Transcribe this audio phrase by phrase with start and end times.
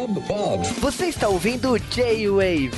[0.00, 0.66] Bob, Bob.
[0.78, 2.70] Você está ouvindo J-Wave.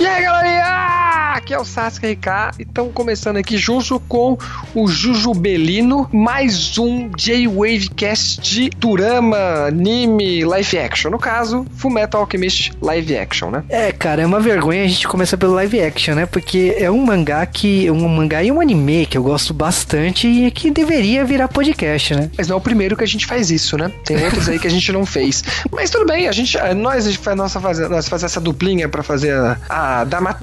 [0.00, 1.01] E aí, galerinha!
[1.42, 4.38] Aqui é o Sasuke RK e estamos começando aqui junto com
[4.76, 11.10] o Jujubelino, mais um J-Wave Cast de Durama, anime, live action.
[11.10, 13.64] No caso, Fullmetal Alchemist live action, né?
[13.68, 16.26] É, cara, é uma vergonha a gente começar pelo live action, né?
[16.26, 17.90] Porque é um mangá que.
[17.90, 22.30] Um mangá e um anime que eu gosto bastante e que deveria virar podcast, né?
[22.38, 23.90] Mas não é o primeiro que a gente faz isso, né?
[24.04, 25.42] Tem outros aí que a gente não fez.
[25.72, 26.56] Mas tudo bem, a gente.
[26.76, 30.38] Nós, a gente faz, nossa, nós faz essa duplinha para fazer a, a drama,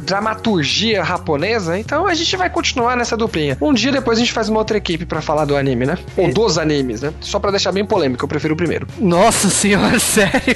[0.89, 3.57] dramaturgia japonesa, então a gente vai continuar nessa duplinha.
[3.61, 5.97] Um dia depois a gente faz uma outra equipe para falar do anime, né?
[6.17, 7.13] Ou dos animes, né?
[7.19, 8.87] Só para deixar bem polêmico, eu prefiro o primeiro.
[8.99, 10.55] Nossa senhora, sério?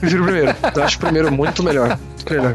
[0.00, 0.56] Prefiro o primeiro.
[0.74, 1.98] Eu acho o primeiro muito melhor.
[2.30, 2.54] Melhor.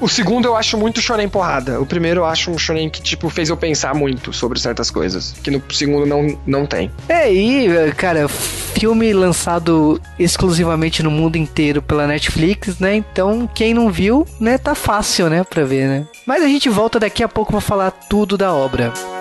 [0.00, 1.80] O segundo eu acho muito shonen porrada.
[1.80, 5.34] O primeiro eu acho um shonen que, tipo, fez eu pensar muito sobre certas coisas.
[5.42, 6.90] Que no segundo não, não tem.
[7.08, 12.94] É, e, cara, filme lançado exclusivamente no mundo inteiro pela Netflix, né?
[12.94, 16.06] Então, quem não viu, né, tá fácil, né, pra ver, né?
[16.24, 18.92] Mas a gente volta daqui a pouco pra falar tudo da obra."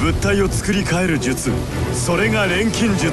[0.00, 1.50] 物体を作り変える術
[1.94, 3.12] それが錬金術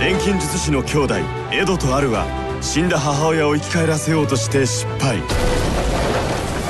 [0.00, 1.14] 錬金術師の兄弟
[1.52, 2.26] エドとアルは
[2.62, 5.18] 死んだ母親を生き返らせようとして失敗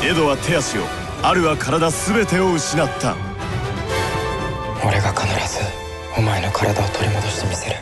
[0.03, 0.83] エドは手足を
[1.23, 3.17] アルは体全てを失った
[6.55, 7.77] 体を取り戻してみせる。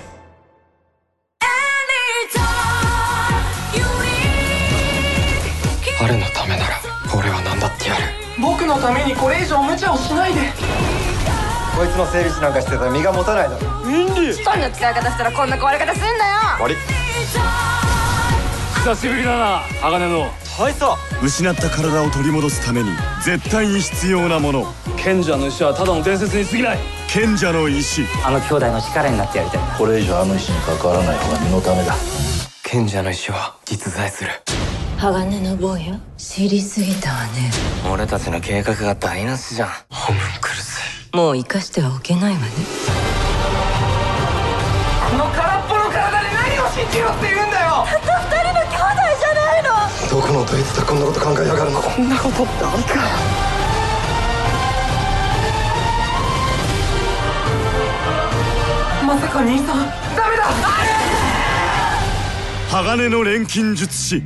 [6.01, 6.81] アルのためなら
[7.15, 8.03] 俺は何だってやる。
[8.41, 10.41] 僕のためにこれ以上無茶をしないで。
[11.77, 13.61] こいつの整理士なんかしてたら身が持たないだろ。
[13.61, 16.15] ストンの使い方したらこんな壊れ方すんだよ。
[16.61, 16.77] 悪い。
[18.75, 20.31] 久しぶりだな鋼の。
[20.59, 20.98] 大佐。
[21.23, 22.91] 失った体を取り戻すために
[23.23, 24.67] 絶対に必要なもの。
[24.97, 28.06] 賢者の石はただの伝説に過ぎない賢者の石。
[28.25, 29.61] あの兄弟の力になってやりたい。
[29.77, 31.95] これ以上あの石に関わらない方が身のためだ。
[32.62, 34.31] 賢者の石は実在する。
[34.97, 37.51] 鋼の坊や知りすぎたわね。
[37.93, 39.69] 俺たちの計画が台無しじゃん。
[39.91, 40.81] ホムンクルス
[41.12, 42.47] もう生かしてはおけないわね。
[45.11, 47.84] この空っぽの体に何を信じろって言うんだよ。
[47.93, 48.81] たった二人の兄弟
[49.21, 49.69] じゃないの。
[50.09, 51.83] どこのどいつでこんなこと考えやがるの。
[51.83, 53.62] こんなことってありか
[59.12, 59.78] まさか兄さん
[60.16, 60.44] ダメだ
[62.69, 64.24] 鋼の錬金術師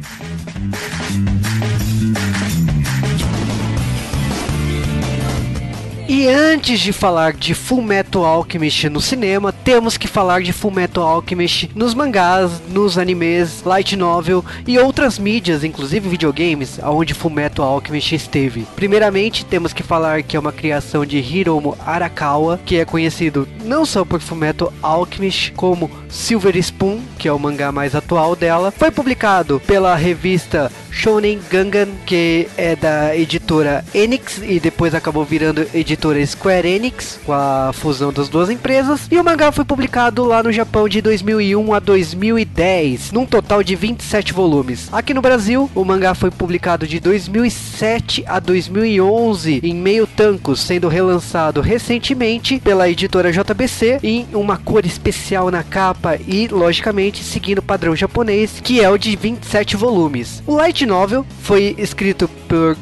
[6.14, 10.71] E antes de falar de Full Metal Alchemist no cinema, temos que falar de Full
[10.71, 17.32] Metal Alchemist nos mangás, nos animes, light novel e outras mídias, inclusive videogames, onde Full
[17.32, 18.65] Metal Alchemist esteve.
[18.77, 23.84] Primeiramente, temos que falar que é uma criação de Hiromu Arakawa, que é conhecido não
[23.84, 28.71] só por Full Metal Alchemist, como Silver Spoon, que é o mangá mais atual dela.
[28.71, 33.46] Foi publicado pela revista Shonen Gangan, que é da editora
[33.95, 39.07] Enix e depois acabou virando editora Square Enix, com a fusão das duas empresas.
[39.11, 43.77] E o mangá foi publicado lá no Japão de 2001 a 2010, num total de
[43.77, 44.89] 27 volumes.
[44.93, 50.89] Aqui no Brasil, o mangá foi publicado de 2007 a 2011 em meio tancos, sendo
[50.89, 57.63] relançado recentemente pela editora JBC em uma cor especial na capa e, logicamente, seguindo o
[57.63, 60.43] padrão japonês, que é o de 27 volumes.
[60.47, 62.77] O light novel foi escrito por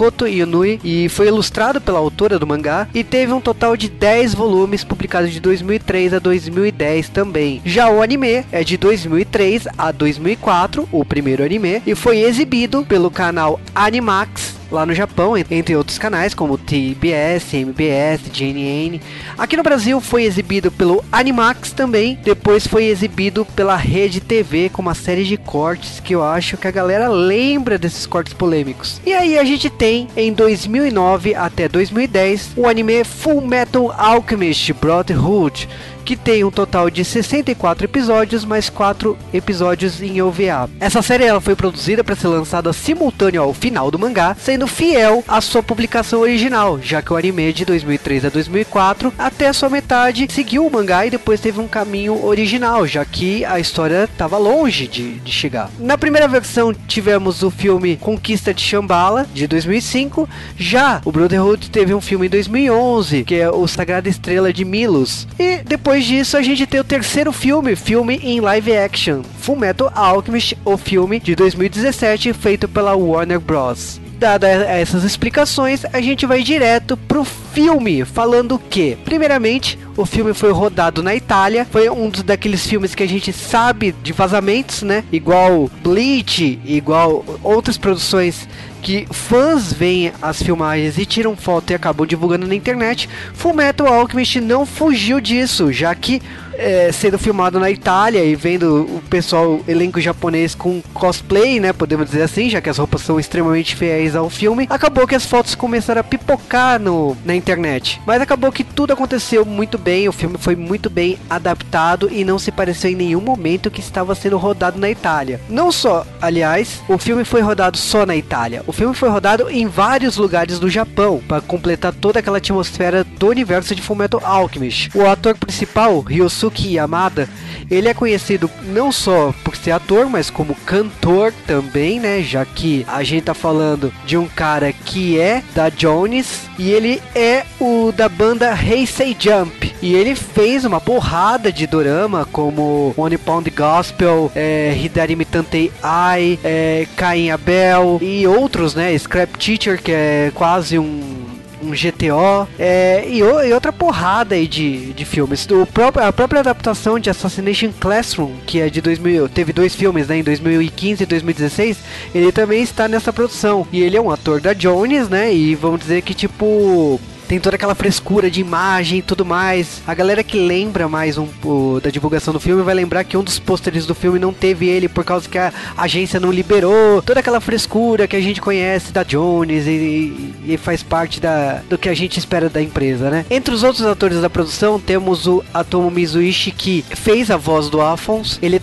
[0.00, 4.32] Maokoto Inui e foi ilustrado pela autora do mangá e teve um total de 10
[4.32, 7.60] volumes publicados de 2003 a 2010 também.
[7.66, 13.10] Já o anime é de 2003 a 2004, o primeiro anime, e foi exibido pelo
[13.10, 19.00] canal Animax lá no Japão, entre outros canais como TBS, MBS, JNN.
[19.36, 24.82] Aqui no Brasil foi exibido pelo Animax também, depois foi exibido pela Rede TV com
[24.82, 29.00] uma série de cortes que eu acho que a galera lembra desses cortes polêmicos.
[29.04, 35.68] E aí a gente tem em 2009 até 2010 o anime Full Metal Alchemist Brotherhood
[36.00, 40.68] que tem um total de 64 episódios, mais 4 episódios em OVA.
[40.80, 45.22] Essa série ela foi produzida para ser lançada simultâneo ao final do mangá, sendo fiel
[45.28, 50.26] à sua publicação original, já que o anime de 2003 a 2004, até sua metade,
[50.30, 54.86] seguiu o mangá e depois teve um caminho original, já que a história estava longe
[54.86, 55.70] de, de chegar.
[55.78, 61.94] Na primeira versão tivemos o filme Conquista de Shambhala, de 2005, já o Brotherhood teve
[61.94, 66.42] um filme em 2011, que é o Sagrada Estrela de Milos, e depois disso, a
[66.42, 71.34] gente tem o terceiro filme, filme em live action, Full Metal Alchemist, o filme de
[71.34, 74.00] 2017, feito pela Warner Bros.
[74.18, 80.52] dada essas explicações, a gente vai direto pro filme, falando que, primeiramente, o filme foi
[80.52, 85.04] rodado na Itália, foi um dos daqueles filmes que a gente sabe de vazamentos, né?
[85.12, 88.48] Igual Bleach, igual outras produções
[88.80, 93.08] que fãs veem as filmagens e tiram foto e acabam divulgando na internet.
[93.34, 96.22] Fullmetal Alchemist não fugiu disso, já que
[96.60, 101.72] é, sendo filmado na Itália e vendo o pessoal, elenco japonês com cosplay, né?
[101.72, 104.66] Podemos dizer assim, já que as roupas são extremamente fiéis ao filme.
[104.68, 108.00] Acabou que as fotos começaram a pipocar no, na internet.
[108.06, 112.38] Mas acabou que tudo aconteceu muito bem, o filme foi muito bem adaptado e não
[112.38, 115.40] se pareceu em nenhum momento que estava sendo rodado na Itália.
[115.48, 118.62] Não só, aliás, o filme foi rodado só na Itália.
[118.66, 123.28] O filme foi rodado em vários lugares do Japão para completar toda aquela atmosfera do
[123.28, 124.90] universo de Fullmetal Alchemist.
[124.94, 127.28] O ator principal, Ryosuke Yamada,
[127.70, 132.22] ele é conhecido não só por ser ator, mas como cantor também, né?
[132.22, 137.00] Já que a gente tá falando de um cara que é da Jones e ele
[137.14, 139.69] é o da banda Hey Say Jump.
[139.82, 146.38] E ele fez uma porrada de dorama como One Pound Gospel, é, Hidari Tantei Ai,
[146.44, 148.96] é, Cain Abel e outros, né?
[148.96, 151.30] Scrap Teacher, que é quase um
[151.62, 155.46] um GTO é, e, e, outra porrada aí de, de filmes.
[155.50, 160.08] O próprio, a própria adaptação de Assassination Classroom, que é de 2000, teve dois filmes,
[160.08, 161.78] né, em 2015 e 2016,
[162.14, 163.66] ele também está nessa produção.
[163.72, 167.54] E ele é um ator da Jones, né, e vamos dizer que tipo tem toda
[167.54, 169.80] aquela frescura de imagem e tudo mais.
[169.86, 173.22] A galera que lembra mais um, o, da divulgação do filme vai lembrar que um
[173.22, 177.00] dos pôsteres do filme não teve ele por causa que a agência não liberou.
[177.00, 181.78] Toda aquela frescura que a gente conhece da Jones e, e faz parte da, do
[181.78, 183.24] que a gente espera da empresa, né?
[183.30, 187.80] Entre os outros atores da produção, temos o Atomo Mizuishi que fez a voz do
[187.80, 188.40] Alphonse.
[188.42, 188.60] Ele,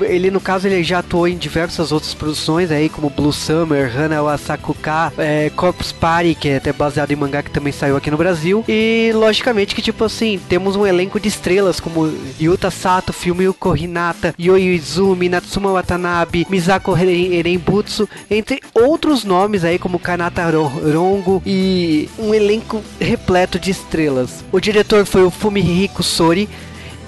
[0.00, 4.22] ele no caso, ele já atuou em diversas outras produções aí, como Blue Summer, Hana
[4.22, 8.10] Wasakuka, é, Corpus Party, que é até baseado em mangá que também saiu saiu aqui
[8.10, 8.64] no Brasil.
[8.68, 14.34] E logicamente que, tipo assim, temos um elenco de estrelas como Yuta Sato, Fumiko Hinata,
[14.38, 22.32] Yoi Izumi, Natsuma Watanabe, Misako Erenbutsu, entre outros nomes aí como Kanata Rongo e um
[22.32, 24.44] elenco repleto de estrelas.
[24.52, 26.48] O diretor foi o Fumihiko Sori,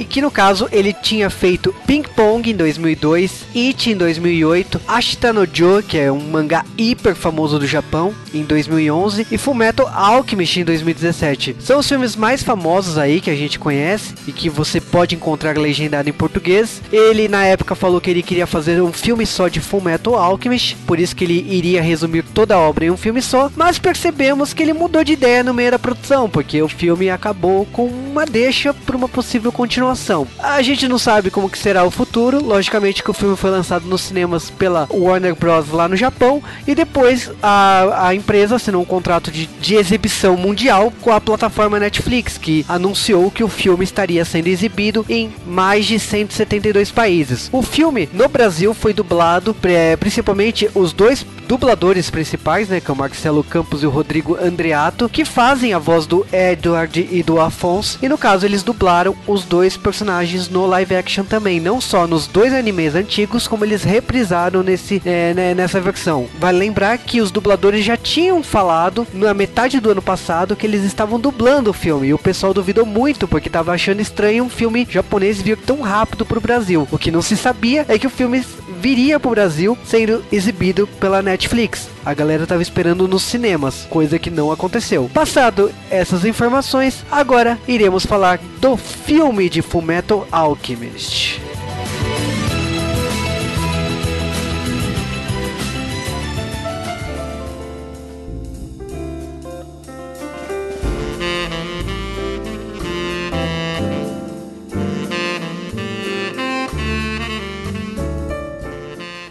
[0.03, 5.33] e que no caso ele tinha feito Ping Pong em 2002, It em 2008, Ashita
[5.33, 10.59] no Joe, que é um mangá hiper famoso do Japão, em 2011 e Fullmetal Alchemist
[10.59, 11.57] em 2017.
[11.61, 15.57] São os filmes mais famosos aí que a gente conhece e que você pode encontrar
[15.57, 16.83] legendado em português.
[16.93, 21.01] Ele na época falou que ele queria fazer um filme só de Fullmetal Alchemist, por
[21.01, 24.63] isso que ele iria resumir toda a obra em um filme só, mas percebemos que
[24.63, 28.75] ele mudou de ideia no meio da produção, porque o filme acabou com uma deixa
[28.75, 30.29] para uma possível continuação.
[30.39, 33.87] A gente não sabe como que será o futuro, logicamente que o filme foi lançado
[33.87, 38.85] nos cinemas pela Warner Bros lá no Japão e depois a, a empresa assinou um
[38.85, 44.23] contrato de, de exibição mundial com a plataforma Netflix, que anunciou que o filme estaria
[44.25, 47.49] sendo exibido em mais de 172 países.
[47.53, 49.55] O filme no Brasil foi dublado,
[49.99, 55.09] principalmente os dois dubladores principais, né, que é o Marcelo Campos e o Rodrigo Andreato,
[55.09, 59.45] que fazem a voz do Edward e do Afonso, e no caso eles dublaram os
[59.45, 64.63] dois personagens no live action também, não só nos dois animes antigos, como eles reprisaram
[64.63, 66.27] nesse, é, né, nessa versão.
[66.39, 70.83] Vale lembrar que os dubladores já tinham falado na metade do ano passado que eles
[70.85, 74.72] estavam dublando o filme, e o pessoal duvidou muito porque estava achando estranho um filme
[74.89, 76.89] japonês vir tão rápido para o Brasil.
[76.91, 78.45] O que não se sabia é que o filme
[78.81, 81.89] viria para o Brasil sendo exibido pela Netflix.
[82.05, 85.11] A galera tava esperando nos cinemas, coisa que não aconteceu.
[85.13, 91.42] Passado essas informações, agora iremos falar do filme de Fullmetal Alchemist.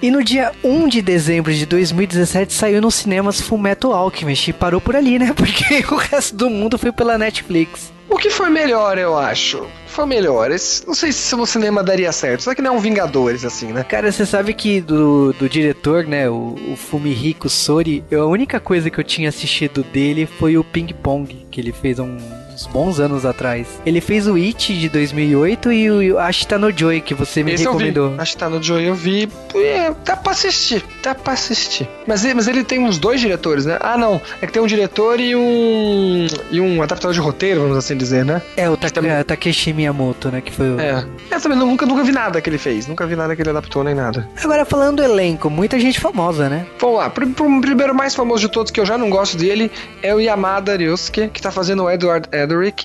[0.02, 4.82] E no dia 1 de dezembro de 2017 saiu nos cinemas Fullmetal Alchemist e parou
[4.82, 5.32] por ali, né?
[5.38, 7.94] Porque o resto do mundo foi pela Netflix.
[8.10, 9.66] O que foi melhor, eu acho?
[9.86, 10.52] Foi melhor.
[10.52, 12.42] Esse, não sei se no cinema daria certo.
[12.42, 13.84] Só que não é um Vingadores, assim, né?
[13.84, 16.28] Cara, você sabe que do, do diretor, né?
[16.28, 20.64] O, o Fumihiko Sori, eu, a única coisa que eu tinha assistido dele foi o
[20.64, 22.18] Ping Pong, que ele fez um
[22.62, 23.68] uns bons anos atrás.
[23.86, 27.64] Ele fez o It de 2008 e o Ashita no Joy, que você me Esse
[27.64, 28.12] recomendou.
[28.12, 28.26] eu vi.
[28.32, 29.30] Que tá no Joey, eu vi.
[29.56, 31.88] É, dá pra assistir, dá pra assistir.
[32.08, 33.78] Mas, ele- mas ele tem uns dois diretores, né?
[33.82, 34.22] Ah, não.
[34.42, 36.28] É que tem um diretor e um.
[36.50, 38.42] E um adaptador de roteiro, vamos assim dizer, né?
[38.56, 40.42] É, o Ta também- é, Takeshi Miyamoto, né?
[40.42, 40.80] Que foi o...
[40.80, 41.06] É.
[41.30, 42.88] Eu também nunca, nunca vi nada que ele fez.
[42.88, 44.28] Nunca vi nada que ele adaptou nem nada.
[44.44, 46.66] Agora, falando do elenco, muita gente famosa, né?
[46.80, 47.08] Vamos lá.
[47.08, 50.76] O primeiro mais famoso de todos, que eu já não gosto dele, é o Yamada
[50.76, 52.28] Ryusuke, que tá fazendo o Edward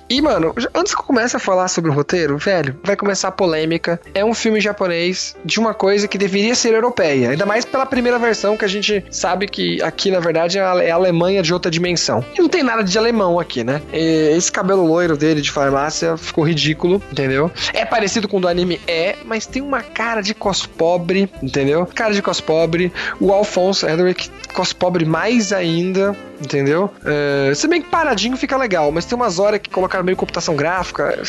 [0.08, 3.32] E, mano, antes que eu comece a falar sobre o roteiro, velho, vai começar a
[3.32, 4.00] polêmica.
[4.14, 7.30] É um filme japonês de uma coisa que deveria ser europeia.
[7.30, 10.82] Ainda mais pela primeira versão, que a gente sabe que aqui, na verdade, é a
[10.82, 12.25] é Alemanha de outra dimensão.
[12.37, 13.82] E não tem nada de alemão aqui, né?
[13.92, 17.50] E Esse cabelo loiro dele de farmácia ficou ridículo, entendeu?
[17.73, 18.80] É parecido com o do anime?
[18.87, 21.87] É, mas tem uma cara de cospobre, entendeu?
[21.87, 22.92] Cara de cospobre.
[23.20, 26.90] O Alphonse Edric, cospobre mais ainda, entendeu?
[27.04, 30.54] É, se bem que paradinho fica legal, mas tem umas horas que colocaram meio computação
[30.56, 31.20] gráfica.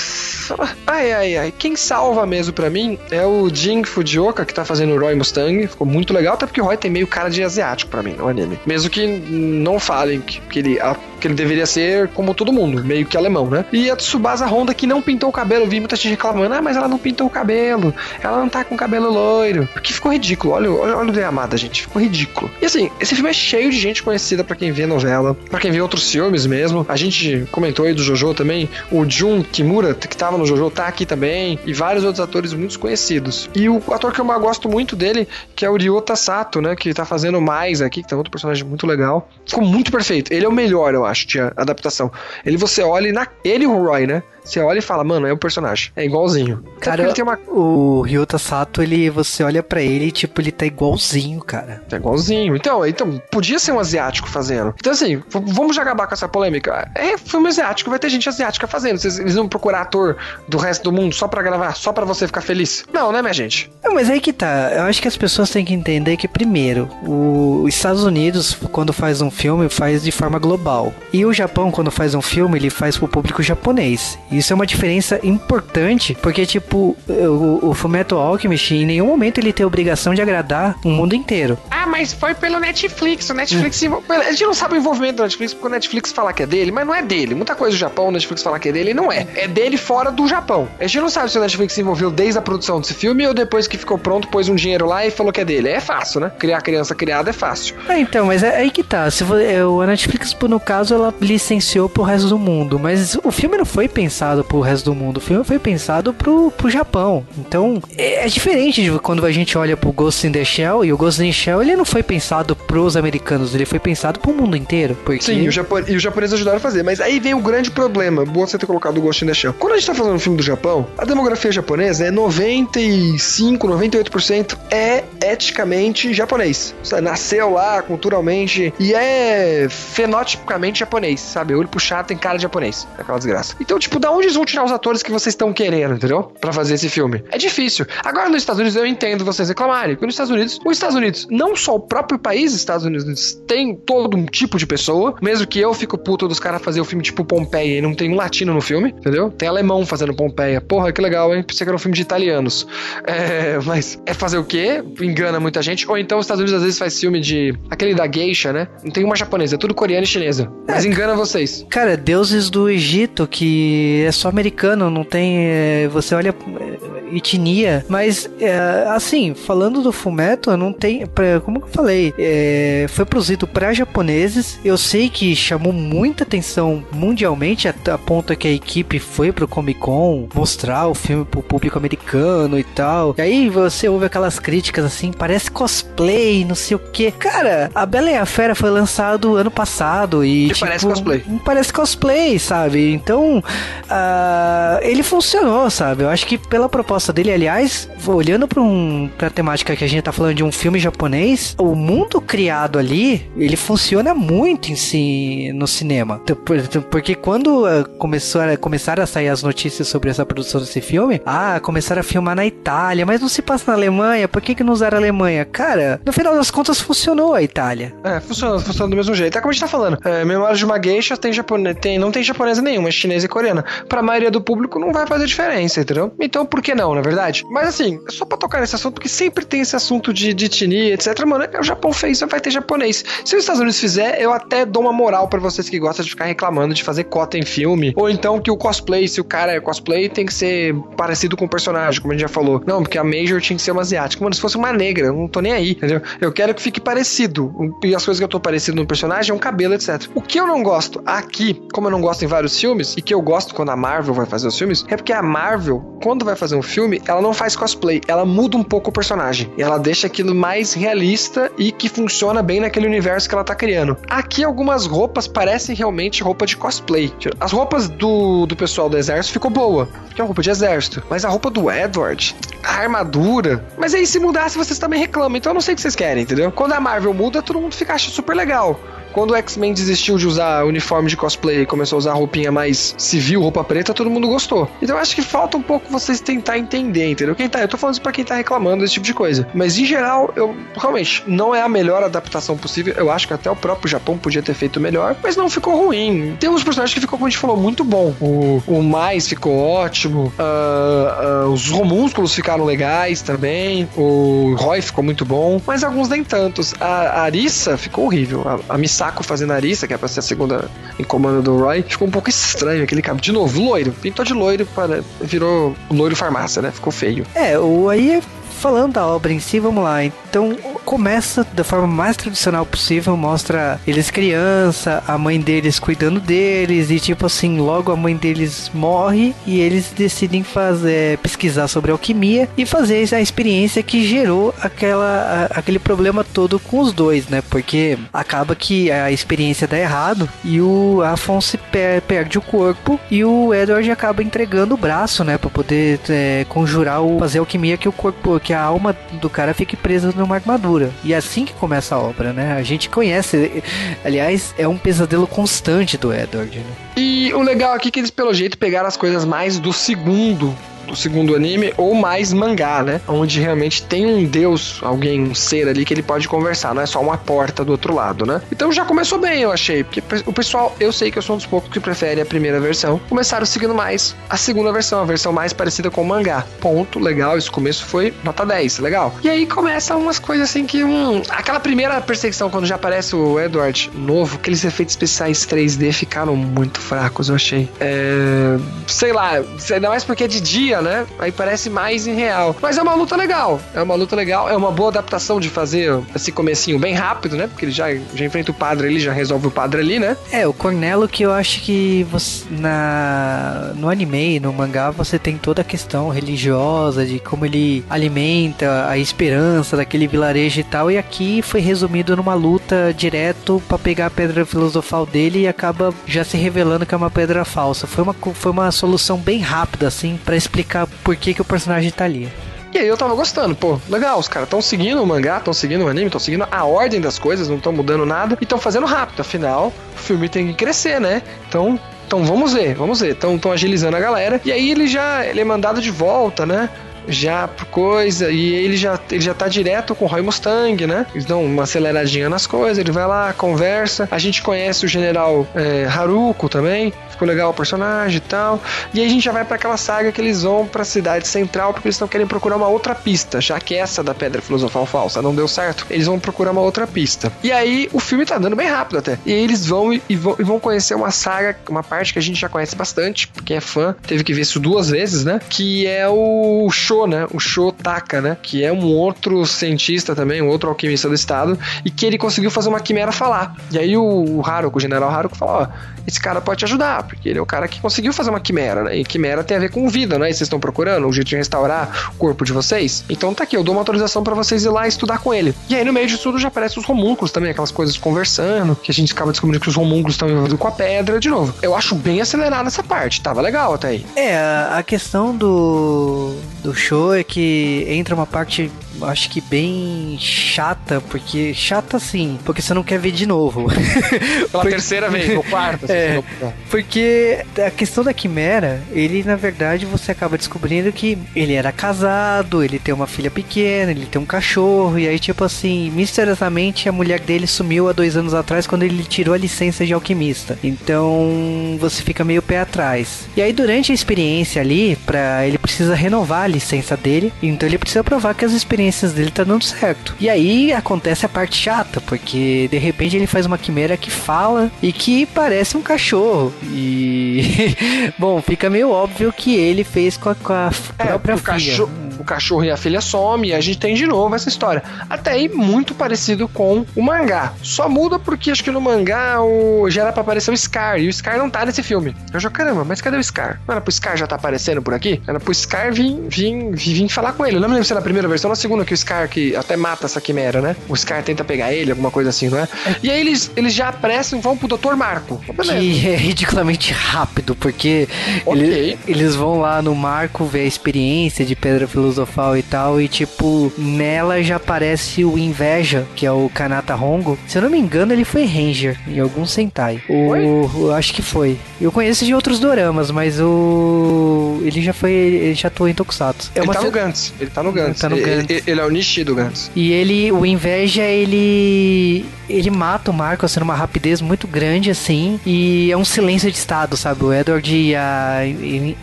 [0.85, 1.53] Ai, ai, ai.
[1.57, 5.67] Quem salva mesmo pra mim é o Jin Fujioka, que tá fazendo o Roy Mustang.
[5.67, 8.27] Ficou muito legal, até porque o Roy tem meio cara de asiático pra mim no
[8.27, 8.59] anime.
[8.65, 12.83] Mesmo que não falem que, que ele, a- que ele deveria ser como todo mundo,
[12.83, 13.65] meio que alemão, né?
[13.73, 15.65] E a Tsubasa Honda, que não pintou o cabelo.
[15.65, 17.93] Eu vi muita gente reclamando, ah, mas ela não pintou o cabelo.
[18.21, 19.67] Ela não tá com cabelo loiro.
[19.73, 20.53] Porque ficou ridículo.
[20.53, 21.81] Olha, olha, olha o Yamada, gente.
[21.83, 22.49] Ficou ridículo.
[22.61, 25.71] E assim, esse filme é cheio de gente conhecida pra quem vê novela, pra quem
[25.71, 26.85] vê outros filmes mesmo.
[26.89, 28.67] A gente comentou aí do Jojo também.
[28.91, 31.59] O Jun Kimura, que tava no Jojo, tá aqui também.
[31.65, 33.49] E vários outros atores muito conhecidos.
[33.55, 36.75] E o ator que eu mais gosto muito dele, que é o Ryota Sato, né?
[36.75, 39.29] Que tá fazendo mais aqui, que tá outro personagem muito legal.
[39.45, 40.33] Ficou muito perfeito.
[40.33, 42.11] Ele é o melhor, eu acho, de adaptação.
[42.45, 43.27] Ele você olha na.
[43.43, 44.23] Ele e o Roy, né?
[44.47, 45.91] Você olha e fala, mano, é o personagem.
[45.95, 46.63] É igualzinho.
[46.79, 47.37] Cara, ele tem uma.
[47.47, 51.83] o Ryota Sato, ele, você olha pra ele e, tipo, ele tá igualzinho, cara.
[51.91, 52.55] É igualzinho.
[52.55, 54.73] Então, então, podia ser um asiático fazendo.
[54.79, 56.89] Então, assim, vamos já acabar com essa polêmica.
[56.95, 58.97] É filme asiático, vai ter gente asiática fazendo.
[58.97, 60.15] Vocês, eles vão procurar ator
[60.47, 62.85] do resto do mundo só pra gravar, só pra você ficar feliz?
[62.93, 63.69] Não, né, minha gente?
[63.83, 64.71] Não, mas aí que tá.
[64.73, 68.93] Eu acho que as pessoas têm que entender que, primeiro, o- os Estados Unidos, quando
[68.93, 70.93] faz um filme, faz de forma global.
[71.11, 74.17] E o Japão, quando faz um filme, ele faz pro público japonês.
[74.37, 79.51] Isso é uma diferença importante, porque, tipo, o, o Fullmetal Alchemist, em nenhum momento ele
[79.53, 81.57] tem a obrigação de agradar o mundo inteiro.
[81.71, 83.29] Ah, mas foi pelo Netflix.
[83.29, 83.81] O Netflix.
[83.83, 86.45] envol- A gente não sabe o envolvimento do Netflix porque o Netflix fala que é
[86.45, 87.35] dele, mas não é dele.
[87.35, 89.25] Muita coisa do Japão, o Netflix fala que é dele não é.
[89.35, 90.67] É dele fora do Japão.
[90.79, 93.33] A gente não sabe se o Netflix se envolveu desde a produção desse filme ou
[93.33, 95.69] depois que ficou pronto, pôs um dinheiro lá e falou que é dele.
[95.69, 96.31] É fácil, né?
[96.37, 97.75] Criar criança criada é fácil.
[97.87, 99.09] Ah, então, mas é aí que tá.
[99.09, 102.79] Se vo- é, o a Netflix, no caso, ela licenciou pro resto do mundo.
[102.79, 105.17] Mas o filme não foi pensado pro resto do mundo.
[105.17, 107.25] O filme foi pensado pro, pro Japão.
[107.37, 110.83] Então, é, é diferente de quando a gente olha pro Ghost in the Shell.
[110.85, 113.53] E o Ghost in the Shell, ele não foi pensado pros americanos.
[113.55, 114.97] Ele foi pensado pro mundo inteiro.
[115.05, 115.23] Porque...
[115.23, 116.83] Sim, o Japo- e os japoneses ajudaram a fazer.
[116.83, 118.25] Mas aí vem o grande problema.
[118.25, 119.53] Boa você ter colocado o Ghost in the Shell.
[119.53, 124.57] Quando a gente tá fazendo um filme do Japão, a demografia japonesa é 95, 98%
[124.71, 126.73] é eticamente japonês.
[126.83, 131.53] Sabe, Nasceu lá culturalmente e é fenotipicamente japonês, sabe?
[131.55, 132.87] Olho puxado tem cara de japonês.
[132.97, 133.55] Aquela desgraça.
[133.59, 136.23] Então, tipo, da onde eles vão tirar os atores que vocês estão querendo, entendeu?
[136.39, 137.23] Pra fazer esse filme?
[137.31, 137.85] É difícil.
[138.03, 139.95] Agora, nos Estados Unidos, eu entendo vocês reclamarem.
[139.95, 143.33] Porque nos Estados Unidos, os Estados Unidos, não só o próprio país dos Estados Unidos,
[143.47, 145.15] tem todo um tipo de pessoa.
[145.21, 148.11] Mesmo que eu fico puto dos caras fazer o filme tipo Pompeia e não tem
[148.11, 149.29] um latino no filme, entendeu?
[149.29, 150.61] Tem alemão fazendo Pompeia.
[150.61, 151.43] Porra, que legal, hein?
[151.43, 152.67] Pensei que era um filme de italianos.
[153.05, 154.83] É, mas é fazer o quê?
[155.01, 155.89] Engana muita gente.
[155.89, 157.53] Ou então os Estados Unidos às vezes faz filme de.
[157.69, 158.67] aquele da geisha, né?
[158.83, 160.51] Não tem uma japonesa, é tudo coreana e chinesa.
[160.67, 161.65] Mas engana vocês.
[161.69, 165.37] Cara, deuses do Egito, que é só americano, não tem.
[165.47, 167.85] é, você olha é, etnia.
[167.87, 168.55] Mas, é,
[168.89, 171.05] assim, falando do Fumeto, não tem.
[171.05, 172.13] pra- como que eu falei?
[172.17, 174.59] é, foi produzido para japoneses.
[174.63, 179.47] Eu sei que chamou muita atenção mundialmente, a, a ponto que a equipe foi pro
[179.47, 183.15] Comic Con mostrar o filme pro público americano e tal.
[183.17, 187.11] E aí você ouve aquelas críticas assim, parece cosplay, não sei o que.
[187.11, 190.47] Cara, a Bela e a Fera foi lançado ano passado e.
[190.49, 191.23] E parece cosplay.
[191.45, 192.91] Parece cosplay, sabe?
[192.93, 193.43] Então,
[193.89, 196.03] ah, ele funcionou, sabe?
[196.03, 200.03] Eu acho que pela proposta dele, aliás, olhando para um, pra temática que a gente
[200.03, 205.51] tá falando de um filme japonês, o mundo criado ali, ele funciona muito em si
[205.53, 206.19] no cinema.
[206.45, 210.81] Por- Porque quando ah, começou a, começaram a sair as notícias sobre essa produção desse
[210.81, 214.55] filme, ah, começaram a filmar na Itália, mas não se passa na Alemanha, por que,
[214.55, 215.45] que não usaram a Alemanha?
[215.45, 217.93] Cara, no final das contas funcionou a Itália.
[218.03, 219.37] É, funciona, funciona do mesmo jeito.
[219.37, 219.97] É como a gente tá falando.
[220.03, 223.29] É, Memórias de uma Geisha tem japonês, tem, não tem japonesa nenhuma, é chinesa e
[223.29, 223.63] coreana.
[223.87, 226.11] Pra maioria do público não vai fazer diferença, entendeu?
[226.19, 226.87] Então por que não?
[226.93, 227.45] na verdade.
[227.49, 230.93] Mas assim, só pra tocar nesse assunto, porque sempre tem esse assunto de, de etnia,
[230.93, 231.25] etc.
[231.25, 233.03] Mano, é o Japão fez, vai ter japonês.
[233.25, 236.11] Se os Estados Unidos fizer, eu até dou uma moral pra vocês que gostam de
[236.11, 237.93] ficar reclamando de fazer cota em filme.
[237.95, 241.45] Ou então que o cosplay, se o cara é cosplay, tem que ser parecido com
[241.45, 242.61] o personagem, como a gente já falou.
[242.65, 244.23] Não, porque a Major tinha que ser uma asiática.
[244.23, 246.01] Mano, se fosse uma negra, eu não tô nem aí, entendeu?
[246.19, 247.53] Eu quero que fique parecido.
[247.83, 250.03] E as coisas que eu tô parecido no personagem é um cabelo, etc.
[250.15, 253.13] O que eu não gosto aqui, como eu não gosto em vários filmes, e que
[253.13, 256.35] eu gosto quando a Marvel vai fazer os filmes, é porque a Marvel, quando vai
[256.35, 259.51] fazer um filme, ela não faz cosplay, ela muda um pouco o personagem.
[259.57, 263.97] Ela deixa aquilo mais realista e que funciona bem naquele universo que ela tá criando.
[264.09, 267.13] Aqui algumas roupas parecem realmente roupa de cosplay.
[267.39, 271.03] As roupas do, do pessoal do exército ficou boa, porque é uma roupa de exército.
[271.09, 273.65] Mas a roupa do Edward, a armadura.
[273.77, 275.37] Mas aí se mudasse, vocês também reclamam.
[275.37, 276.51] Então eu não sei o que vocês querem, entendeu?
[276.51, 278.79] Quando a Marvel muda, todo mundo fica acha super legal.
[279.17, 282.93] Quando o X-Men desistiu de usar uniforme de cosplay e começou a usar roupinha mais
[282.99, 284.69] civil, roupa preta, todo mundo gostou.
[284.79, 287.33] Então acho que falta um pouco vocês tentar entender, entendeu?
[287.33, 289.47] Quem tá, eu tô falando isso pra quem tá reclamando desse tipo de coisa.
[289.55, 292.93] Mas em geral, eu realmente não é a melhor adaptação possível.
[292.95, 296.37] Eu acho que até o próprio Japão podia ter feito melhor, mas não ficou ruim.
[296.39, 298.13] Tem uns personagens que ficou, como a gente falou, muito bom.
[298.21, 300.31] O, o Mais ficou ótimo.
[300.37, 303.89] Uh, uh, os homúnculos ficaram legais também.
[303.97, 305.59] O Roy ficou muito bom.
[305.65, 306.75] Mas alguns nem tantos.
[306.79, 308.43] A, a Arissa ficou horrível.
[308.45, 311.57] A, a Misaki Saco fazendo Arissa, que é pra ser a segunda em comando do
[311.57, 313.21] Roy, ficou um pouco estranho aquele cabelo.
[313.21, 313.93] De novo, loiro.
[313.93, 316.71] Pintou de loiro, para, virou loiro farmácia, né?
[316.71, 317.25] Ficou feio.
[317.33, 318.21] É, o aí
[318.57, 320.03] falando da obra em si, vamos lá.
[320.03, 326.89] Então, começa da forma mais tradicional possível, mostra eles criança, a mãe deles cuidando deles
[326.89, 332.47] e tipo assim, logo a mãe deles morre e eles decidem fazer pesquisar sobre alquimia
[332.57, 337.43] e fazer a experiência que gerou aquela a, aquele problema todo com os dois, né?
[337.49, 343.23] Porque acaba que a experiência dá errado e o Afonso per, perde o corpo e
[343.23, 347.87] o Edward acaba entregando o braço, né, para poder é, conjurar o fazer alquimia que
[347.87, 350.89] o corpo que a alma do cara fique presa numa armadura.
[351.03, 352.53] E é assim que começa a obra, né?
[352.53, 353.61] A gente conhece.
[354.05, 356.75] Aliás, é um pesadelo constante do Edward, né?
[356.95, 360.55] E o legal aqui é que eles, pelo jeito, pegaram as coisas mais do segundo
[360.87, 363.01] do segundo anime, ou mais mangá, né?
[363.07, 366.85] Onde realmente tem um deus, alguém, um ser ali que ele pode conversar, não é
[366.85, 368.41] só uma porta do outro lado, né?
[368.51, 369.83] Então já começou bem, eu achei.
[369.83, 372.59] Porque o pessoal, eu sei que eu sou um dos poucos que prefere a primeira
[372.59, 376.45] versão, começaram seguindo mais a segunda versão, a versão mais parecida com o mangá.
[376.59, 379.13] Ponto, legal, esse começo foi nota 10, legal.
[379.23, 383.39] E aí começa umas coisas assim que, hum, aquela primeira perseguição, quando já aparece o
[383.39, 387.69] Edward novo, aqueles efeitos especiais 3D ficaram muito fracos, eu achei.
[387.79, 388.57] É,
[388.87, 391.05] sei lá, ainda mais porque é de dia, né?
[391.19, 392.55] Aí parece mais em real.
[392.61, 393.59] Mas é uma luta legal.
[393.73, 394.49] É uma luta legal.
[394.49, 397.47] É uma boa adaptação de fazer esse comecinho bem rápido, né?
[397.47, 400.15] Porque ele já, já enfrenta o padre ali, já resolve o padre ali, né?
[400.31, 405.37] É, o Cornelo que eu acho que você, na, no anime, no mangá, você tem
[405.37, 410.91] toda a questão religiosa de como ele alimenta a esperança daquele vilarejo e tal.
[410.91, 415.93] E aqui foi resumido numa luta direto para pegar a pedra filosofal dele e acaba
[416.05, 417.87] já se revelando que é uma pedra falsa.
[417.87, 421.45] Foi uma, foi uma solução bem rápida, assim, para explicar explicar por que, que o
[421.45, 422.29] personagem tá ali.
[422.73, 425.85] E aí eu tava gostando, pô, legal, os caras estão seguindo o mangá, estão seguindo
[425.85, 428.85] o anime, estão seguindo a ordem das coisas, não estão mudando nada e estão fazendo
[428.85, 431.23] rápido, afinal, o filme tem que crescer, né?
[431.47, 434.41] Então, então vamos ver, vamos ver, estão agilizando a galera.
[434.43, 436.69] E aí ele já ele é mandado de volta, né?
[437.07, 441.05] já por coisa, e ele já, ele já tá direto com o Roy Mustang, né?
[441.13, 444.07] Eles dão uma aceleradinha nas coisas, ele vai lá, conversa.
[444.11, 448.61] A gente conhece o general é, Haruko também, ficou legal o personagem e tal.
[448.93, 451.27] E aí a gente já vai para aquela saga que eles vão para a cidade
[451.27, 454.85] central porque eles estão querendo procurar uma outra pista, já que essa da Pedra Filosofal
[454.85, 455.85] Falsa não deu certo.
[455.89, 457.31] Eles vão procurar uma outra pista.
[457.43, 459.17] E aí o filme tá dando bem rápido até.
[459.25, 462.21] E eles vão e, e vão, e vão conhecer uma saga, uma parte que a
[462.21, 465.39] gente já conhece bastante, porque é fã, teve que ver isso duas vezes, né?
[465.49, 467.27] Que é o Sho, né?
[467.33, 468.37] O Sho Taka, né?
[468.41, 472.51] Que é um outro cientista também, um outro alquimista do estado, e que ele conseguiu
[472.51, 473.55] fazer uma quimera falar.
[473.71, 475.67] E aí o, Haruko, o general Haruko, falou: ó,
[476.07, 478.83] esse cara pode te ajudar, porque ele é o cara que conseguiu fazer uma quimera,
[478.83, 478.97] né?
[478.97, 480.29] E quimera tem a ver com vida, né?
[480.29, 483.03] E vocês estão procurando um jeito de restaurar o corpo de vocês.
[483.09, 485.53] Então tá aqui, eu dou uma autorização para vocês ir lá estudar com ele.
[485.69, 488.89] E aí no meio de tudo já aparecem os homúnculos também, aquelas coisas conversando, que
[488.89, 491.53] a gente acaba descobrindo que os homúnculos estão envolvidos com a pedra de novo.
[491.61, 494.05] Eu acho bem acelerado essa parte, tava legal até aí.
[494.15, 494.37] É,
[494.71, 501.53] a questão do do show é que entra uma parte acho que bem chata, porque
[501.53, 503.67] chata sim, porque você não quer ver de novo.
[504.51, 505.85] Pela Porque- terceira vez, ou quarta.
[505.87, 506.23] assim, É.
[506.41, 511.71] não- Porque a questão da Quimera, ele na verdade você acaba descobrindo que ele era
[511.71, 516.87] casado, ele tem uma filha pequena, ele tem um cachorro, e aí tipo assim, misteriosamente
[516.89, 520.57] a mulher dele sumiu há dois anos atrás quando ele tirou a licença de alquimista.
[520.63, 523.27] Então você fica meio pé atrás.
[523.35, 527.77] E aí durante a experiência ali, pra, ele precisa renovar a licença dele, então ele
[527.77, 530.15] precisa provar que as experiências dele tá dando certo.
[530.19, 534.71] E aí acontece a parte chata, porque de repente ele faz uma quimera que fala
[534.81, 536.53] e que parece um cachorro.
[536.63, 537.75] E
[538.17, 541.53] bom, fica meio óbvio que ele fez com a, com a É, própria o, filha.
[541.53, 544.83] cachorro, o cachorro e a filha some e a gente tem de novo essa história.
[545.09, 547.53] Até aí, muito parecido com o mangá.
[547.61, 549.89] Só muda porque acho que no mangá o...
[549.89, 552.15] já era pra aparecer o Scar e o Scar não tá nesse filme.
[552.33, 553.59] Eu já, caramba, mas cadê o Scar?
[553.67, 555.21] Não era pro Scar já tá aparecendo por aqui?
[555.27, 557.57] Era pro Scar vir, vir, vir, vir falar com ele.
[557.57, 559.27] Eu não me lembro se é na primeira versão ou na segunda que o Scar
[559.29, 560.75] que até mata essa quimera, né?
[560.87, 562.67] O Scar tenta pegar ele, alguma coisa assim, não é?
[563.03, 564.95] E aí eles, eles já apressam e vão pro Dr.
[564.95, 565.41] Marco.
[565.55, 565.79] Beleza.
[565.79, 568.07] Que é ridiculamente rápido, porque
[568.45, 568.61] Ok.
[568.61, 573.07] ele- eles vão lá no Marco ver a experiência de Pedra Filosofal e tal, e
[573.07, 577.37] tipo, nela já aparece o Inveja, que é o Kanata Hongo.
[577.47, 580.01] Se eu não me engano, ele foi Ranger em algum Sentai.
[580.09, 581.57] O, eu acho que foi.
[581.79, 584.59] Eu conheço de outros doramas, mas o.
[584.63, 585.11] Ele já foi.
[585.11, 586.51] Ele já atuou em Tokusatsu.
[586.55, 587.33] É ele tá Gantz.
[587.39, 587.99] Ele tá no Gantz.
[587.99, 588.49] tá no Ele- Gantz.
[588.49, 589.71] ele- ele é o Nishi do Gantz.
[589.75, 595.37] E ele, o Inveja, ele ele mata o Marco assim numa rapidez muito grande assim,
[595.45, 597.23] e é um silêncio de estado, sabe?
[597.25, 598.39] O Edward e a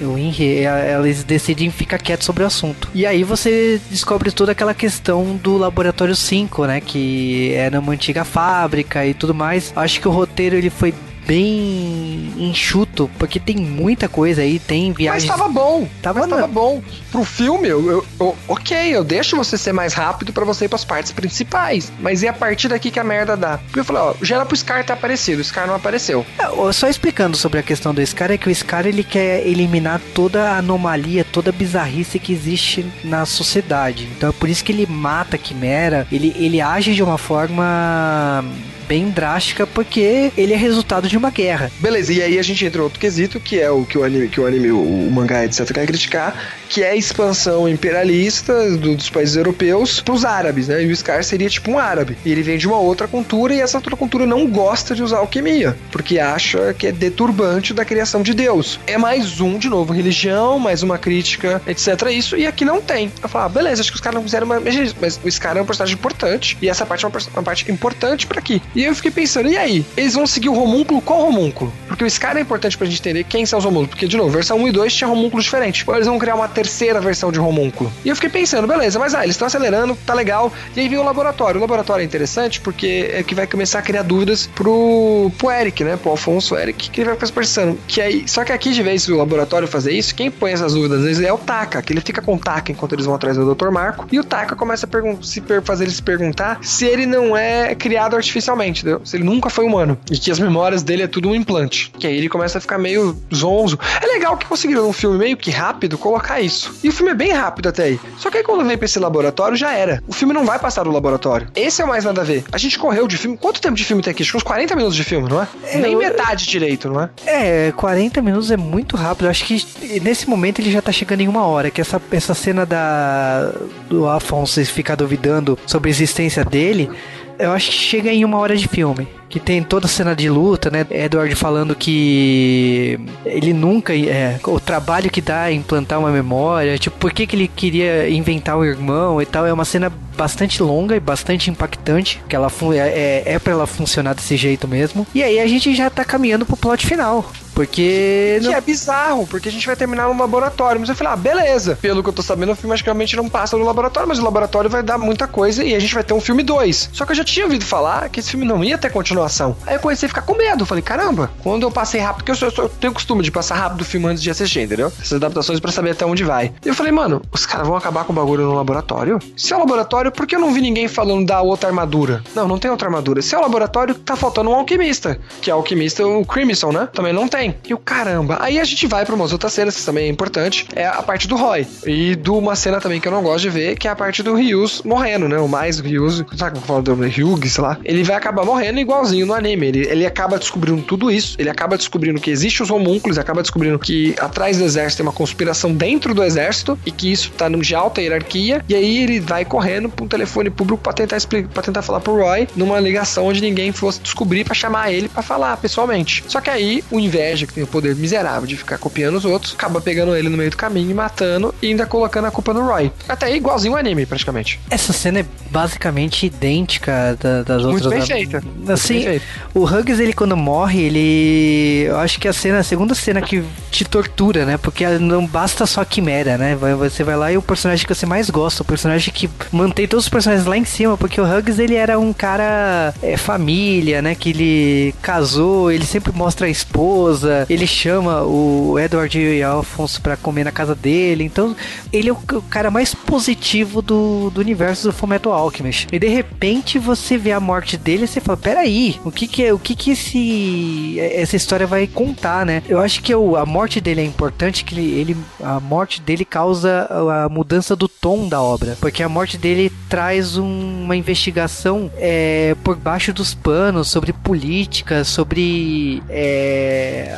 [0.00, 2.88] o Henry, a- eles decidem ficar quietos sobre o assunto.
[2.94, 8.24] E aí você descobre toda aquela questão do laboratório 5, né, que era uma antiga
[8.24, 9.72] fábrica e tudo mais.
[9.76, 10.94] Acho que o roteiro ele foi
[11.26, 15.30] bem enxuto, porque tem muita coisa aí, tem Mas viagens.
[15.30, 15.88] tava bom.
[16.02, 16.82] Tava mas tava bom.
[17.10, 20.68] Pro filme, eu, eu- eu- ok, eu deixo você ser mais rápido pra você ir
[20.68, 21.92] pras partes principais.
[22.00, 23.58] Mas é a partir daqui que a merda dá.
[23.58, 26.24] Porque eu falei, ó, já era pro Scar ter aparecido, o Scar não apareceu.
[26.38, 30.00] É, Só explicando sobre a questão do Scar, é que o Scar ele quer eliminar
[30.14, 34.08] toda a anomalia, toda a bizarrice que existe na sociedade.
[34.16, 38.44] Então é por isso que ele mata a Quimera, ele, ele age de uma forma
[38.86, 41.70] bem drástica, porque ele é resultado de uma guerra.
[41.80, 44.28] Beleza, e aí a gente entra em outro quesito, que é o que o anime,
[44.28, 46.34] que o, anime, o, o mangá, etc, quer criticar,
[46.68, 50.82] que é a expansão imperialista do- dos países europeus pros árabes, né?
[50.82, 52.16] E o Scar seria tipo um árabe.
[52.24, 55.18] E ele vem de uma outra cultura e essa outra cultura não gosta de usar
[55.18, 58.78] alquimia, porque acha que é deturbante da criação de Deus.
[58.86, 61.88] É mais um, de novo, religião, mais uma crítica, etc.
[62.12, 63.10] Isso, e aqui não tem.
[63.22, 64.60] Eu falo, ah, beleza, acho que os caras não fizeram uma.
[65.00, 68.26] Mas o Scar é um personagem importante, e essa parte é uma, uma parte importante
[68.26, 68.60] pra aqui.
[68.74, 69.84] E eu fiquei pensando, e aí?
[69.96, 71.00] Eles vão seguir o homúnculo?
[71.00, 71.72] Qual homúnculo?
[71.86, 73.90] Porque o Scar é importante pra gente entender quem são os homúnculos.
[73.90, 75.86] Porque, de novo, versão 1 e 2 tinha homúnculos diferentes.
[75.86, 77.92] Ou eles vão criar uma terceira versão de homúnculo.
[78.04, 80.52] E eu fiquei pensando, beleza, mas ah, eles estão acelerando, tá legal.
[80.76, 81.58] E aí vem o laboratório.
[81.58, 85.84] O laboratório é interessante porque é que vai começar a criar dúvidas pro, pro Eric,
[85.84, 85.96] né?
[85.96, 87.78] Pro Alfonso Eric, que ele vai ficar pensando.
[87.86, 90.98] Que aí, só que aqui, de vez o laboratório fazer isso, quem põe essas dúvidas
[90.98, 93.36] às vezes é o Taka, que ele fica com o Taka enquanto eles vão atrás
[93.36, 93.70] do Dr.
[93.70, 94.06] Marco.
[94.10, 98.16] E o Taka começa a se fazer ele se perguntar se ele não é criado
[98.16, 99.00] artificialmente, entendeu?
[99.04, 99.98] Se ele nunca foi humano.
[100.10, 101.92] E que as memórias dele é tudo um implante.
[101.98, 103.78] Que aí ele começa a ficar meio zonzo.
[104.02, 106.74] É legal que conseguiram num filme meio que rápido colocar isso.
[106.82, 108.00] E o filme é bem rápido até aí.
[108.18, 110.02] Só que aí quando vem pra esse laboratório já era.
[110.08, 111.48] O filme não vai passar do laboratório.
[111.54, 112.44] Esse é o mais nada a ver.
[112.52, 113.36] A gente correu de filme.
[113.36, 114.22] Quanto tempo de filme tem aqui?
[114.22, 115.48] Acho que uns 40 minutos de filme, não é?
[115.76, 117.10] Nem eu- metade direito, não é?
[117.26, 119.28] É, 40 minutos é muito rápido.
[119.28, 119.64] Acho que
[120.02, 121.70] nesse momento ele já tá chegando em uma hora.
[121.70, 123.52] Que essa, essa cena da
[123.88, 126.90] do Afonso ficar duvidando sobre a existência dele,
[127.38, 129.08] eu acho que chega em uma hora de filme.
[129.28, 130.86] Que tem toda a cena de luta, né?
[130.90, 133.96] Edward falando que ele nunca.
[133.96, 136.78] É, o trabalho que dá implantar uma memória.
[136.78, 139.44] Tipo, por que, que ele queria inventar o irmão e tal.
[139.44, 142.22] É uma cena bastante longa e bastante impactante.
[142.28, 145.06] Que ela é, é, é pra ela funcionar desse jeito mesmo.
[145.14, 147.28] E aí a gente já tá caminhando pro plot final.
[147.54, 148.38] Porque.
[148.42, 150.80] Que é bizarro, porque a gente vai terminar no laboratório.
[150.80, 151.78] Mas eu falei, ah, beleza.
[151.80, 154.68] Pelo que eu tô sabendo, o filme realmente não passa no laboratório, mas o laboratório
[154.68, 156.90] vai dar muita coisa e a gente vai ter um filme 2.
[156.92, 159.56] Só que eu já tinha ouvido falar que esse filme não ia ter continuação.
[159.66, 160.66] Aí eu comecei a ficar com medo.
[160.66, 163.30] Falei, caramba, quando eu passei rápido, porque eu, sou- eu sou- eu tenho costume de
[163.30, 164.92] passar rápido o filme antes de assistir, entendeu?
[165.00, 166.52] Essas adaptações pra saber até onde vai.
[166.64, 169.18] E eu falei, mano, os caras vão acabar com o bagulho no laboratório?
[169.36, 172.22] Se é o laboratório, por que eu não vi ninguém falando da outra armadura?
[172.34, 173.22] Não, não tem outra armadura.
[173.22, 175.18] Se é o laboratório, tá faltando um alquimista.
[175.40, 176.88] Que é o alquimista, o Crimson, né?
[176.92, 177.43] Também não tem.
[177.66, 178.38] E o caramba.
[178.40, 181.26] Aí a gente vai pra umas outras cenas, que também é importante, é a parte
[181.26, 181.66] do Roy.
[181.86, 184.22] E de uma cena também que eu não gosto de ver, que é a parte
[184.22, 185.38] do Ryus morrendo, né?
[185.38, 186.94] O mais Ryus, sabe como fala do?
[186.94, 187.78] Ryug, sei lá.
[187.84, 189.66] Ele vai acabar morrendo igualzinho no anime.
[189.66, 193.78] Ele, ele acaba descobrindo tudo isso, ele acaba descobrindo que existe os homúnculos, acaba descobrindo
[193.78, 197.74] que atrás do exército tem uma conspiração dentro do exército e que isso tá de
[197.74, 198.64] alta hierarquia.
[198.68, 202.00] E aí ele vai correndo pra um telefone público pra tentar explicar, para tentar falar
[202.00, 206.24] pro Roy numa ligação onde ninguém fosse descobrir para chamar ele para falar pessoalmente.
[206.28, 209.54] Só que aí o inveja, que tem o poder miserável de ficar copiando os outros,
[209.54, 212.64] acaba pegando ele no meio do caminho e matando e ainda colocando a culpa no
[212.66, 212.90] Roy.
[213.08, 214.60] Até aí igualzinho o anime, praticamente.
[214.70, 218.06] Essa cena é basicamente idêntica da, das Muito outras.
[218.08, 218.42] bem feita.
[218.68, 219.26] Assim, Muito bem feita.
[219.54, 221.84] o Hugs, ele quando morre, ele.
[221.88, 224.56] Eu acho que a cena, a segunda cena que te tortura, né?
[224.56, 226.56] Porque não basta só a quimera, né?
[226.78, 230.04] Você vai lá e o personagem que você mais gosta, o personagem que mantém todos
[230.04, 234.14] os personagens lá em cima, porque o Hugs, ele era um cara é, família, né?
[234.14, 240.00] Que ele casou, ele sempre mostra a esposa, ele chama o Edward e o Alphonse
[240.00, 241.54] pra comer na casa dele, então
[241.92, 242.16] ele é o,
[242.48, 245.88] cara mais positivo do, do universo do Fullmetal Alchemist.
[245.92, 249.44] E de repente você vê a morte dele e você fala, peraí, o que que
[249.44, 252.62] é, o que que esse essa história vai contar, né?
[252.68, 256.24] Eu acho que o, a morte dele é importante, que ele, ele a morte dele
[256.24, 256.88] causa
[257.24, 262.54] a mudança do tom da obra, porque a morte dele traz um- uma investigação é,
[262.62, 267.13] por baixo dos panos sobre política, sobre é,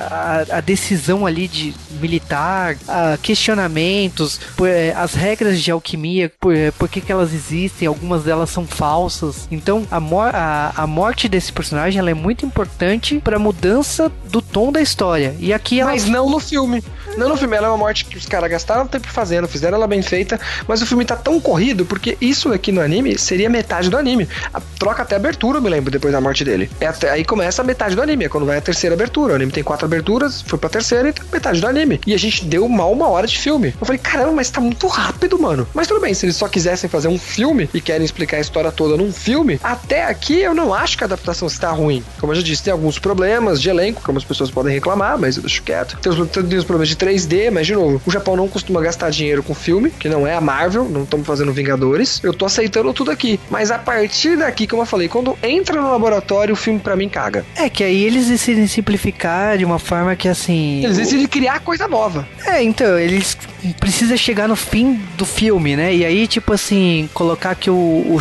[0.50, 2.76] a, decisão ali de militar,
[3.22, 8.50] questionamentos, é, as regras de alquimia, por, é, por que, que elas existem, algumas delas
[8.50, 9.46] são falsas.
[9.50, 14.10] Então a, mor a, a morte desse personagem ela é muito importante para a mudança
[14.30, 15.34] do tom da história.
[15.38, 16.82] E aqui ela Mas não no filme.
[17.16, 19.86] Não no filme, ela é uma morte que os caras gastaram tempo fazendo, fizeram ela
[19.86, 23.88] bem feita, mas o filme tá tão corrido, porque isso aqui no anime seria metade
[23.88, 24.28] do anime.
[24.52, 26.70] A, troca até a abertura, eu me lembro, depois da morte dele.
[26.80, 29.32] É até- aí começa a metade do anime, é quando vai a terceira abertura.
[29.32, 32.00] O anime tem quatro aberturas, foi pra terceira e tá metade do anime.
[32.06, 33.74] E a gente deu mal uma hora de filme.
[33.80, 35.66] Eu falei, caramba, mas tá muito rápido, mano.
[35.74, 38.70] Mas tudo bem, se eles só quisessem fazer um filme e querem explicar a história
[38.70, 42.04] toda num filme, até aqui eu não acho que a adaptação está ruim.
[42.20, 45.36] Como eu já disse, tem alguns problemas de elenco, como as pessoas podem reclamar, mas
[45.36, 45.96] eu deixo quieto.
[46.00, 49.10] Tem os, tem os problemas de 3D, mas de novo, o Japão não costuma gastar
[49.10, 52.20] dinheiro com filme, que não é a Marvel, não estamos fazendo Vingadores.
[52.22, 53.38] Eu tô aceitando tudo aqui.
[53.48, 57.08] Mas a partir daqui, como eu falei, quando entra no laboratório, o filme pra mim
[57.08, 57.44] caga.
[57.56, 60.84] é que aí eles decidem simplificar de uma forma que assim.
[60.84, 62.26] Eles decidem criar coisa nova.
[62.44, 63.36] É, então, eles
[63.74, 65.94] precisam chegar no fim do filme, né?
[65.94, 68.20] E aí, tipo assim, colocar que o, o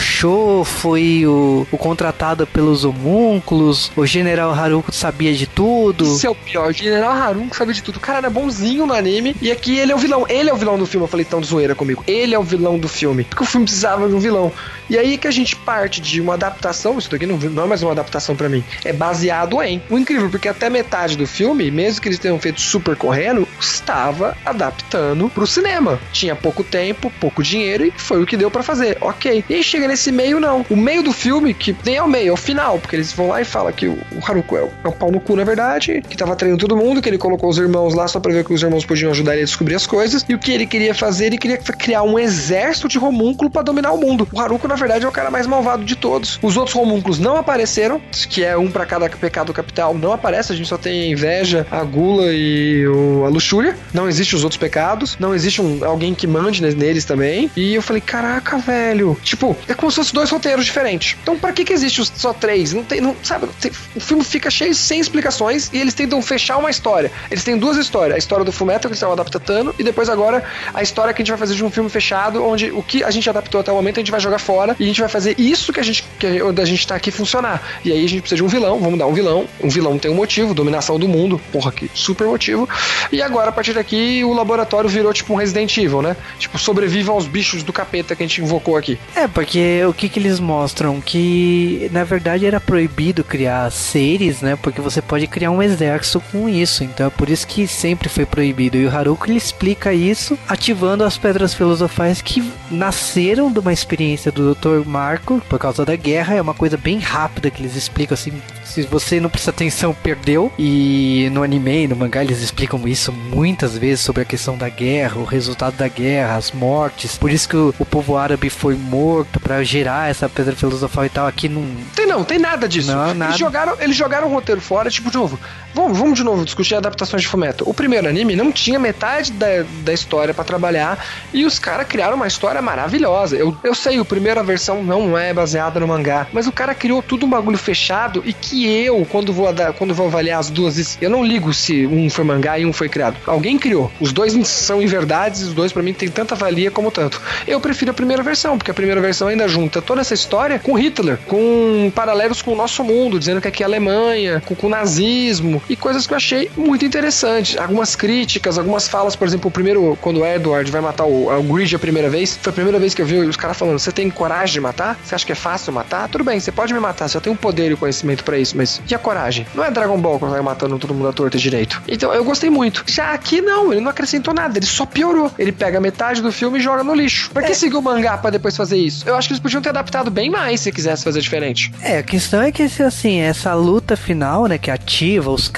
[0.64, 6.06] foi o, o contratado pelos homúnculos, o General Haruko sabia de tudo.
[6.06, 6.70] Isso é o pior.
[6.70, 7.98] O General Harun que sabe de tudo.
[7.98, 9.36] O cara era bonzinho no anime.
[9.42, 10.26] E aqui ele é o vilão.
[10.28, 11.06] Ele é o vilão do filme.
[11.06, 12.04] Eu falei tão zoeira comigo.
[12.08, 13.24] Ele é o vilão do filme.
[13.24, 14.52] Porque o filme precisava de um vilão.
[14.90, 16.98] E aí que a gente parte de uma adaptação.
[16.98, 18.64] Isso daqui não, não é mais uma adaptação pra mim.
[18.84, 19.82] É baseado em.
[19.90, 24.38] O incrível, porque até metade do filme, mesmo que eles tenham feito super correndo, estava
[24.46, 26.00] adaptando pro cinema.
[26.12, 28.98] Tinha pouco tempo, pouco dinheiro e foi o que deu pra fazer.
[29.02, 29.44] Ok.
[29.50, 30.66] E aí chega nesse meio, não.
[30.70, 32.80] O meio do filme, que nem é o meio, é o final.
[32.80, 35.20] Porque eles vão lá e falam que o Haruko é o- é um pau no
[35.20, 38.20] cu, na verdade, que tava treinando todo mundo, que ele colocou os irmãos lá só
[38.20, 40.26] pra ver que os irmãos podiam ajudar ele a descobrir as coisas.
[40.28, 43.92] E o que ele queria fazer, ele queria criar um exército de homúnculo pra dominar
[43.92, 44.28] o mundo.
[44.32, 46.40] O Haruko, na verdade, é o cara mais malvado de todos.
[46.42, 50.56] Os outros homúnculos não apareceram, que é um pra cada pecado capital, não aparece, a
[50.56, 52.84] gente só tem a inveja, a gula e
[53.26, 53.76] a luxúria.
[53.94, 57.50] Não existe os outros pecados, não existe um, alguém que mande ne- neles também.
[57.56, 59.18] E eu falei, caraca, velho.
[59.24, 61.18] Tipo, é como se fossem dois roteiros diferentes.
[61.22, 62.74] Então, pra que que existe só três?
[62.74, 66.58] Não tem, não, sabe, tem- o filme fica cheio sem explicações e eles tentam fechar
[66.58, 67.12] uma história.
[67.32, 68.16] Eles têm duas histórias.
[68.16, 71.24] A história do Fullmetal, que eles estão adaptando, e depois agora a história que a
[71.24, 73.76] gente vai fazer de um filme fechado, onde o que a gente adaptou até o
[73.76, 76.04] momento a gente vai jogar fora e a gente vai fazer isso que a gente,
[76.20, 77.62] que a gente tá aqui funcionar.
[77.84, 79.46] E aí a gente precisa de um vilão, vamos dar um vilão.
[79.64, 81.40] Um vilão tem um motivo, dominação do mundo.
[81.52, 82.68] Porra, que super motivo.
[83.12, 86.16] E agora, a partir daqui, o laboratório virou tipo um Resident Evil, né?
[86.40, 88.98] Tipo, sobreviva aos bichos do capeta que a gente invocou aqui.
[89.16, 91.02] É, porque o que que eles mostram?
[91.02, 94.58] Que na verdade era proibido criar seres, né?
[94.62, 96.84] Porque você pode criar um exército com isso.
[96.84, 98.78] Então é por isso que sempre foi proibido.
[98.78, 104.32] E o Haruko ele explica isso ativando as pedras filosofais que nasceram de uma experiência
[104.32, 104.88] do Dr.
[104.88, 106.36] Marco por causa da guerra.
[106.36, 108.34] É uma coisa bem rápida que eles explicam assim.
[108.64, 110.52] Se você não prestar atenção, perdeu.
[110.58, 114.95] E no anime no mangá eles explicam isso muitas vezes sobre a questão da guerra
[114.96, 117.18] guerra, o resultado da guerra, as mortes.
[117.18, 121.10] Por isso que o, o povo árabe foi morto para gerar essa pedra filosofal e
[121.10, 121.28] tal.
[121.28, 121.66] Aqui não.
[121.96, 122.92] Tem não, tem nada disso.
[122.92, 123.32] Não, nada.
[123.32, 125.38] Eles jogaram, eles jogaram o roteiro fora, tipo, de novo.
[125.74, 127.70] Vamos, vamos de novo discutir adaptações de Fumeto.
[127.70, 132.16] O primeiro anime não tinha metade da, da história para trabalhar e os caras criaram
[132.16, 133.36] uma história maravilhosa.
[133.36, 137.04] Eu, eu sei, a primeira versão não é baseada no mangá, mas o cara criou
[137.04, 141.10] tudo um bagulho fechado e que eu, quando vou, quando vou avaliar as duas, eu
[141.10, 143.18] não ligo se um foi mangá e um foi criado.
[143.28, 143.92] Alguém criou.
[144.00, 147.22] Os dois são inverdades, os dois para mim tem tanta valia como tanto.
[147.48, 150.74] Eu prefiro a primeira versão, porque a primeira versão ainda junta toda essa história com
[150.74, 154.70] Hitler, com paralelos com o nosso mundo, dizendo que aqui é Alemanha, com, com o
[154.70, 157.58] nazismo e coisas que eu achei muito interessantes.
[157.58, 161.44] Algumas críticas, algumas falas, por exemplo, o primeiro, quando o Edward vai matar o, o
[161.44, 163.92] Grid a primeira vez, foi a primeira vez que eu vi os caras falando: você
[163.92, 164.98] tem coragem de matar?
[165.04, 166.08] Você acha que é fácil matar?
[166.10, 168.56] Tudo bem, você pode me matar, você tem o poder e o conhecimento para isso,
[168.56, 169.46] mas e a coragem?
[169.54, 171.82] Não é Dragon Ball que vai matando todo mundo à torta direito.
[171.88, 172.84] Então eu gostei muito.
[172.88, 175.32] Já aqui não, ele não acrescentou nada, ele só piorou.
[175.38, 177.32] Ele pega metade do filme e joga no lixo.
[177.32, 177.56] Pra que é.
[177.56, 179.08] seguir o mangá pra depois fazer isso?
[179.08, 181.72] Eu acho que eles podiam ter adaptado bem mais se quisesse fazer diferente.
[181.82, 185.52] É, a questão é que, assim, essa luta final, né, que ativa os,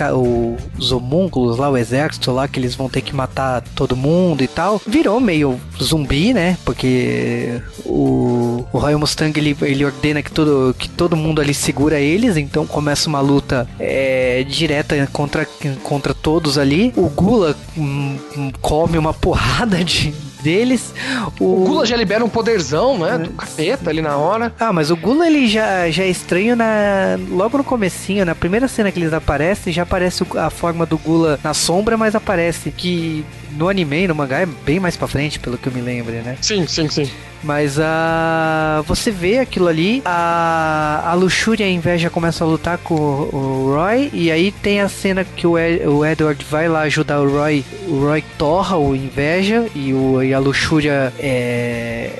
[0.78, 4.48] os homúnculos lá, o exército lá, que eles vão ter que matar todo mundo e
[4.48, 6.58] tal, virou meio zumbi, né?
[6.64, 12.00] Porque o, o Royal Mustang ele, ele ordena que todo, que todo mundo ali segura
[12.00, 15.48] eles, então começa uma luta é, direta contra,
[15.84, 16.94] contra todos ali.
[16.96, 20.93] O Gula hum, hum come uma porrada de, deles.
[21.39, 21.63] O...
[21.63, 23.17] o, Gula já libera um poderzão, né?
[23.17, 24.54] Do capeta ali na hora.
[24.60, 28.67] Ah, mas o Gula ele já, já é estranho na logo no comecinho, na primeira
[28.67, 33.26] cena que eles aparecem, já aparece a forma do Gula na sombra, mas aparece que
[33.52, 36.38] no anime, no mangá, é bem mais pra frente, pelo que eu me lembro, né?
[36.42, 37.10] Sim, sim, sim.
[37.44, 38.80] Mas a.
[38.82, 42.96] Uh, você vê aquilo ali, a, a luxúria e a inveja começam a lutar com
[42.96, 46.82] o, o Roy, e aí tem a cena que o, Ed, o Edward vai lá
[46.82, 47.64] ajudar o Roy.
[47.88, 52.12] O Roy torra o inveja e, o, e a luxúria é,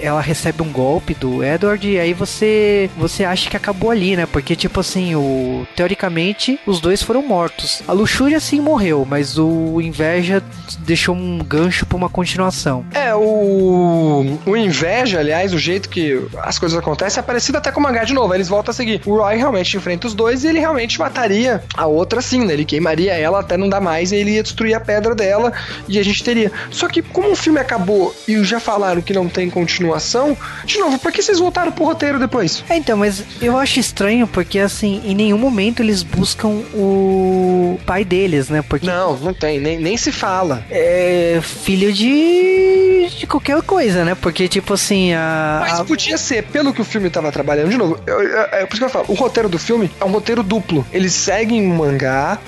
[0.00, 4.26] ela recebe um golpe do Edward e aí você você acha que acabou ali, né?
[4.26, 7.82] Porque tipo assim, o teoricamente os dois foram mortos.
[7.86, 10.42] A luxúria sim morreu, mas o inveja
[10.80, 12.84] deixou um gancho para uma continuação.
[12.94, 17.80] É, o o inveja, aliás, o jeito que as coisas acontecem é parecido até com
[17.80, 18.34] o mangá de novo.
[18.34, 19.00] Eles voltam a seguir.
[19.06, 22.52] O Roy realmente enfrenta os dois e ele realmente mataria a outra sim, né?
[22.52, 25.52] Ele queimaria ela até não dar mais e ele ia destruir a pedra dela
[25.88, 26.50] e a gente teria.
[26.70, 30.98] Só que como o filme acabou e já falaram que não tem continuação, de novo,
[30.98, 32.64] por que vocês voltaram pro roteiro depois?
[32.68, 38.04] É, então, mas eu acho estranho porque, assim, em nenhum momento eles buscam o pai
[38.04, 38.62] deles, né?
[38.62, 38.86] Porque...
[38.86, 40.64] Não, não tem, nem, nem se fala.
[40.70, 44.14] É filho de, de qualquer coisa, né?
[44.14, 45.58] Porque, tipo assim, a.
[45.60, 48.84] Mas podia ser, pelo que o filme tava trabalhando, de novo, é por isso que
[48.84, 50.86] eu falo, o roteiro do filme é um roteiro duplo.
[50.92, 52.38] Eles seguem o mangá,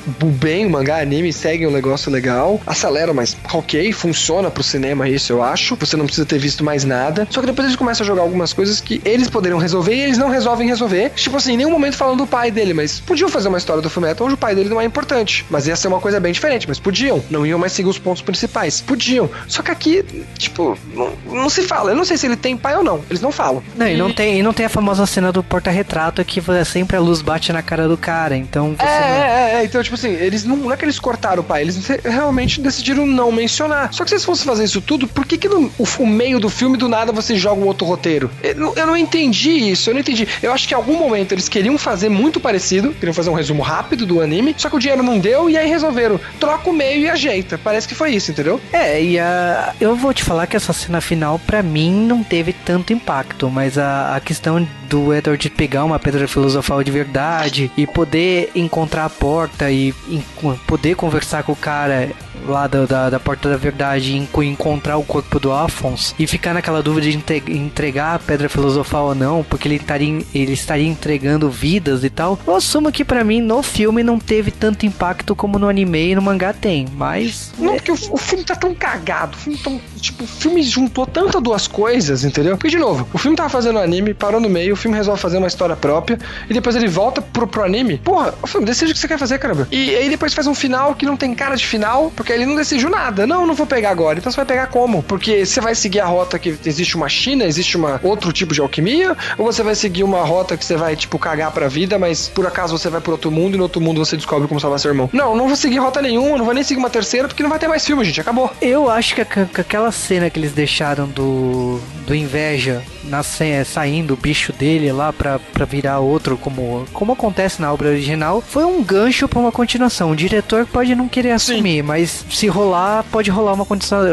[0.40, 5.32] bem o mangá, anime, seguem um negócio legal, aceleram, mas ok, funciona pro cinema isso,
[5.32, 5.76] eu acho.
[5.76, 6.99] Você não precisa ter visto mais nada.
[7.30, 10.18] Só que depois eles começam a jogar algumas coisas que eles poderiam resolver e eles
[10.18, 11.10] não resolvem resolver.
[11.10, 13.90] Tipo assim, em nenhum momento falando do pai dele, mas podiam fazer uma história do
[13.90, 15.44] Fullmetal onde o pai dele não é importante.
[15.50, 17.22] Mas ia ser uma coisa bem diferente, mas podiam.
[17.30, 18.80] Não iam mais seguir os pontos principais.
[18.80, 19.30] Podiam.
[19.48, 20.04] Só que aqui,
[20.38, 21.92] tipo, não, não se fala.
[21.92, 23.02] Eu não sei se ele tem pai ou não.
[23.08, 23.62] Eles não falam.
[23.76, 26.96] Não, e, e não tem, e não tem a famosa cena do porta-retrato que sempre
[26.96, 28.36] a luz bate na cara do cara.
[28.36, 28.84] Então você.
[28.84, 29.24] É, não...
[29.24, 31.78] é, é, então, tipo assim, eles não, não é que eles cortaram o pai, eles
[32.04, 33.92] realmente decidiram não mencionar.
[33.92, 36.40] Só que se eles fossem fazer isso tudo, por que, que no o, o meio
[36.40, 38.30] do filme do nada você joga um outro roteiro?
[38.42, 40.26] Eu, eu não entendi isso, eu não entendi.
[40.42, 43.62] Eu acho que em algum momento eles queriam fazer muito parecido, queriam fazer um resumo
[43.62, 46.20] rápido do anime, só que o dinheiro não deu e aí resolveram.
[46.38, 47.58] Troca o meio e ajeita.
[47.58, 48.60] Parece que foi isso, entendeu?
[48.72, 52.52] É, e a, eu vou te falar que essa cena final, para mim, não teve
[52.52, 57.86] tanto impacto, mas a, a questão do Edward pegar uma pedra filosofal de verdade e
[57.86, 60.20] poder encontrar a porta e, e
[60.66, 62.10] poder conversar com o cara
[62.46, 66.54] lá da, da, da, Porta da Verdade e encontrar o corpo do Alphonse e ficar
[66.54, 71.50] naquela dúvida de entregar a Pedra Filosofal ou não, porque ele estaria, ele estaria entregando
[71.50, 72.38] vidas e tal.
[72.46, 76.14] Eu assumo que para mim no filme não teve tanto impacto como no anime e
[76.14, 77.52] no mangá tem, mas.
[77.58, 79.80] Não, porque o, o filme tá tão cagado, o filme tão.
[80.00, 82.56] Tipo, o filme juntou tantas duas coisas, entendeu?
[82.56, 85.46] Porque, de novo, o filme tava fazendo anime, parou no meio, filme resolve fazer uma
[85.46, 87.98] história própria e depois ele volta pro, pro anime.
[87.98, 89.68] Porra, o filme, decide o que você quer fazer, caramba.
[89.70, 92.56] E aí depois faz um final que não tem cara de final, porque ele não
[92.56, 93.26] decidiu nada.
[93.26, 94.18] Não, não vou pegar agora.
[94.18, 95.02] Então você vai pegar como?
[95.02, 98.60] Porque você vai seguir a rota que existe uma China, existe uma outro tipo de
[98.60, 102.28] alquimia, ou você vai seguir uma rota que você vai, tipo, cagar pra vida, mas
[102.28, 104.78] por acaso você vai pro outro mundo e no outro mundo você descobre como salvar
[104.78, 105.08] seu irmão.
[105.12, 107.58] Não, não vou seguir rota nenhuma, não vou nem seguir uma terceira, porque não vai
[107.58, 108.20] ter mais filme, gente.
[108.20, 108.50] Acabou.
[108.60, 114.52] Eu acho que, aquela cena que eles deixaram do, do inveja na, saindo o bicho
[114.52, 119.28] dele lá pra, pra virar outro, como, como acontece na obra original, foi um gancho
[119.28, 120.10] pra uma continuação.
[120.10, 123.66] O diretor pode não querer assumir, mas se rolar, pode rolar uma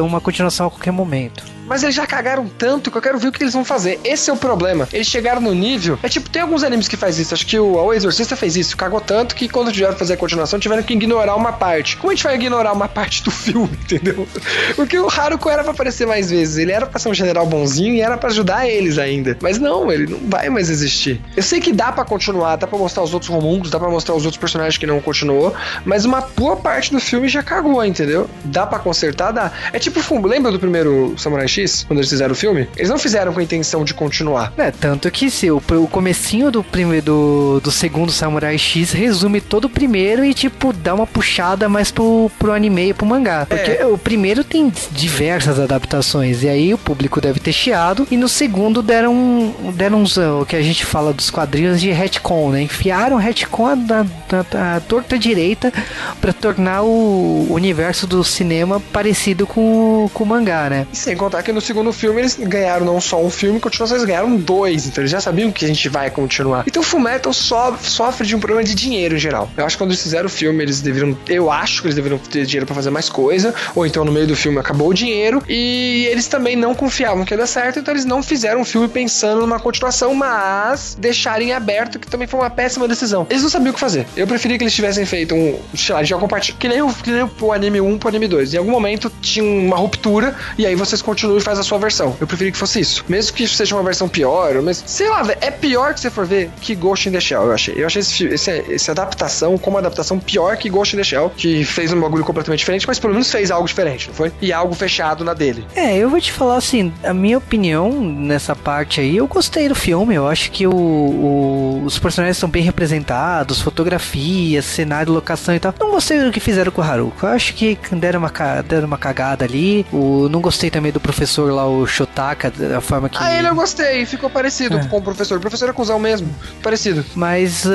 [0.03, 1.57] uma continuação a qualquer momento.
[1.67, 3.99] Mas eles já cagaram tanto que eu quero ver o que eles vão fazer.
[4.03, 4.88] Esse é o problema.
[4.91, 5.99] Eles chegaram no nível.
[6.01, 7.34] É tipo, tem alguns animes que faz isso.
[7.34, 8.77] Acho que o, o Exorcista fez isso.
[8.77, 11.97] Cagou tanto que quando tiveram fazer a continuação, tiveram que ignorar uma parte.
[11.97, 14.27] Como a gente vai ignorar uma parte do filme, entendeu?
[14.75, 16.58] Porque o Haruko era pra aparecer mais vezes.
[16.58, 19.38] Ele era pra ser um general bonzinho e era pra ajudar eles ainda.
[19.41, 21.21] Mas não, ele não vai mais existir.
[21.36, 24.15] Eu sei que dá pra continuar, dá pra mostrar os outros romúnculos, dá pra mostrar
[24.15, 25.53] os outros personagens que não continuou,
[25.86, 28.30] mas uma boa parte do filme já cagou, entendeu?
[28.45, 29.51] Dá pra consertar, dá.
[29.73, 31.84] É tipo, lembra do primeiro Samurai X?
[31.88, 32.67] Quando eles fizeram o filme?
[32.76, 34.54] Eles não fizeram com a intenção de continuar.
[34.58, 39.39] É, tanto que se o, o comecinho do primeiro do, do segundo Samurai X resume
[39.39, 43.46] todo o primeiro e tipo dá uma puxada mais pro, pro anime e pro mangá.
[43.46, 43.86] Porque é.
[43.86, 48.82] o primeiro tem diversas adaptações e aí o público deve ter chiado e no segundo
[48.82, 52.62] deram deram uns, o que a gente fala dos quadrinhos de retcon, né?
[52.62, 55.72] Enfiaram retcon da, da, da torta direita
[56.20, 60.88] para tornar o universo do cinema parecido com, com o mangá, né?
[60.92, 64.06] E sem contar que no segundo filme eles ganharam não só um filme, continuação, eles
[64.06, 64.85] ganharam dois.
[64.85, 66.65] Então eles já sabiam que a gente vai continuar.
[66.67, 69.50] Então o Fullmetal so, sofre de um problema de dinheiro em geral.
[69.56, 71.17] Eu acho que quando eles fizeram o filme, eles deveriam.
[71.25, 73.56] Eu acho que eles deveriam ter dinheiro para fazer mais coisa.
[73.73, 75.41] Ou então no meio do filme acabou o dinheiro.
[75.48, 77.79] E eles também não confiavam que ia dar certo.
[77.79, 82.41] Então eles não fizeram um filme pensando numa continuação, mas deixarem aberto, que também foi
[82.41, 83.25] uma péssima decisão.
[83.29, 84.06] Eles não sabiam o que fazer.
[84.17, 85.58] Eu preferia que eles tivessem feito um.
[85.73, 86.58] Sei lá, já compartilhar.
[86.58, 88.54] Que nem o, que nem o anime 1 pro anime 2.
[88.54, 90.35] Em algum momento tinha uma ruptura.
[90.58, 92.15] E aí vocês continuam e faz a sua versão.
[92.19, 93.04] Eu preferi que fosse isso.
[93.08, 96.50] Mesmo que seja uma versão pior, mas sei lá, é pior que você for ver
[96.62, 97.75] que Ghost in the Shell, eu achei.
[97.77, 101.63] Eu achei esse, esse, essa adaptação como adaptação pior que Ghost in the Shell, que
[101.63, 104.31] fez um bagulho completamente diferente, mas pelo menos fez algo diferente, não foi?
[104.42, 105.65] E algo fechado na dele.
[105.75, 109.75] É, eu vou te falar assim, a minha opinião nessa parte aí, eu gostei do
[109.75, 115.60] filme, eu acho que o, o, os personagens são bem representados, fotografia, cenário, locação e
[115.60, 115.73] tal.
[115.79, 117.25] Não gostei do que fizeram com o Haruko.
[117.25, 118.31] Eu acho que deram uma,
[118.67, 119.85] deram uma cagada ali.
[119.92, 123.17] O, não gostei também do professor lá, o Shotaka, da forma que.
[123.19, 124.86] Ah, ele eu gostei, ficou parecido é.
[124.86, 125.38] com o professor.
[125.38, 127.04] O professor é cuzão mesmo, parecido.
[127.15, 127.69] Mas uh,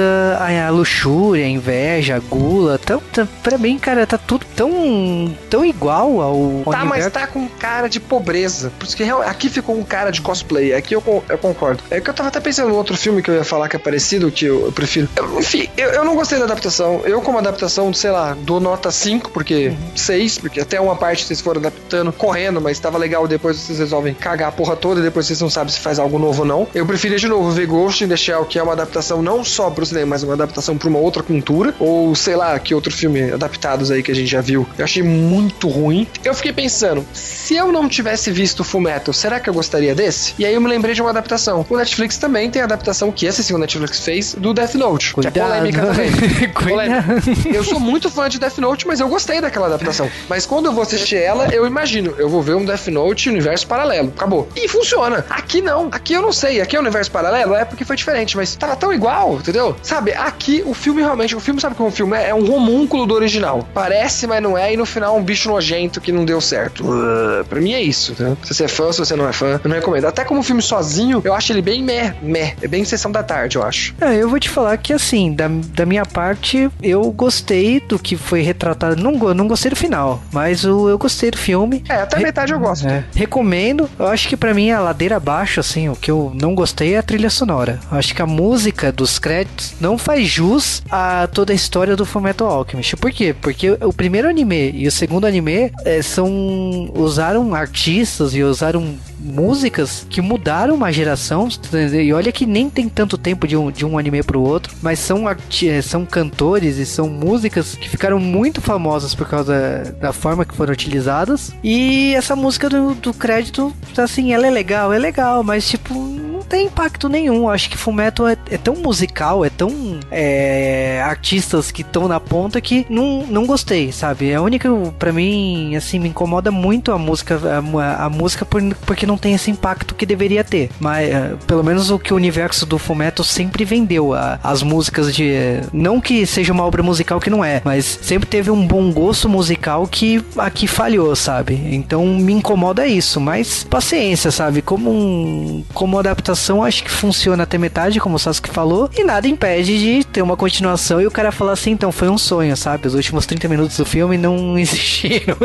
[0.67, 5.65] a, luxúria, a inveja, a gula, tão, tão, pra mim, cara, tá tudo tão, tão
[5.65, 6.63] igual ao.
[6.71, 8.73] Tá, mas tá com cara de pobreza.
[8.79, 10.75] Por isso que aqui ficou um cara de cosplay.
[10.75, 11.83] Aqui eu, eu concordo.
[11.91, 13.79] É que eu tava até pensando em outro filme que eu ia falar que é
[13.79, 15.09] parecido, que eu, eu prefiro.
[15.17, 17.03] Eu, enfim, eu, eu não gostei da adaptação.
[17.05, 19.97] Eu, como adaptação, sei lá, dou nota 5, porque uhum.
[19.97, 24.15] 6, porque até uma parte vocês foram adaptando correndo, mas tava legal depois vocês resolvem
[24.15, 26.69] cagar a porra toda e depois vocês não sabem se faz algo novo ou não.
[26.75, 29.71] Eu preferia de novo ver Ghost in the Shell, que é uma adaptação não só
[29.71, 31.75] pro cinema, mas uma adaptação pra uma outra cultura.
[31.79, 34.67] Ou sei lá, que outro filme adaptados aí que a gente já viu.
[34.77, 36.07] Eu achei muito ruim.
[36.25, 40.35] Eu fiquei pensando, se eu não tivesse visto o Fullmetal, será que eu gostaria desse?
[40.39, 41.65] E aí eu me lembrei de uma adaptação.
[41.69, 45.15] O Netflix também tem a adaptação que esse sim o Netflix fez do Death Note.
[45.15, 45.33] Cuidado.
[45.33, 46.11] Que é polêmica também.
[46.53, 47.23] polêmica.
[47.53, 50.11] Eu sou muito fã de Death Note, mas eu gostei daquela adaptação.
[50.29, 53.67] Mas quando eu vou assistir ela, eu imagino, eu vou ver um Death Note universo
[53.67, 54.13] paralelo.
[54.17, 54.49] Acabou.
[54.57, 55.25] E funciona.
[55.29, 55.89] Aqui não.
[55.93, 56.61] Aqui eu não sei.
[56.61, 59.77] Aqui é um universo paralelo, é porque foi diferente, mas tava tão igual, entendeu?
[59.83, 62.31] Sabe, aqui o filme realmente, o filme sabe como o filme é?
[62.31, 63.67] É um homúnculo do original.
[63.75, 66.85] Parece, mas não é, e no final um bicho nojento que não deu certo.
[66.85, 68.37] Uh, pra mim é isso, entendeu?
[68.43, 70.07] Se você é fã, se você não é fã, eu não recomendo.
[70.07, 72.55] Até como filme sozinho, eu acho ele bem meh, meh.
[72.63, 73.95] É bem sessão da tarde, eu acho.
[74.01, 78.17] É, eu vou te falar que assim, da, da minha parte, eu gostei do que
[78.17, 78.97] foi retratado.
[78.97, 81.85] Não, não gostei do final, mas o, eu gostei do filme.
[81.89, 82.87] É, até Re metade eu gosto.
[82.87, 83.89] É, recomendo.
[83.99, 86.99] Eu acho que para mim a ladeira abaixo, assim, o que eu não gostei é
[86.99, 87.81] a trilha sonora.
[87.91, 92.07] Eu acho que a música dos créditos não faz jus a toda a história do
[92.07, 92.97] Fullmetal Alchemist.
[92.97, 93.35] Por quê?
[93.39, 100.07] Porque o primeiro anime e o segundo anime é, são usaram artistas e usaram músicas
[100.09, 101.49] que mudaram uma geração.
[101.93, 104.99] E olha que nem tem tanto tempo de um, de um anime pro outro, mas
[104.99, 110.45] são, é, são cantores e são músicas que ficaram muito famosas por causa da forma
[110.45, 111.53] que foram utilizadas.
[111.63, 115.95] E essa música do, do crédito, assim, ela é legal, é legal, mas tipo,
[116.43, 117.49] não tem impacto nenhum.
[117.49, 119.71] Acho que Fullmetal é, é tão musical, é tão
[120.11, 124.31] é, artistas que estão na ponta que não, não gostei, sabe?
[124.31, 124.69] É a única,
[124.99, 129.35] para mim, assim, me incomoda muito a música, a, a música por, porque não tem
[129.35, 130.71] esse impacto que deveria ter.
[130.81, 135.15] Mas, uh, pelo menos o que o universo do Fullmetal sempre vendeu, a, as músicas
[135.15, 135.61] de...
[135.73, 139.29] Não que seja uma obra musical que não é, mas sempre teve um bom gosto
[139.29, 141.55] musical que aqui falhou, sabe?
[141.71, 144.61] Então me incomoda isso, mas paciência, sabe?
[144.61, 146.32] Como um, como adaptação
[146.63, 150.37] acho que funciona até metade, como o Sasuke falou, e nada impede de ter uma
[150.37, 152.87] continuação e o cara falar assim, então foi um sonho, sabe?
[152.87, 155.37] Os últimos 30 minutos do filme não existiram.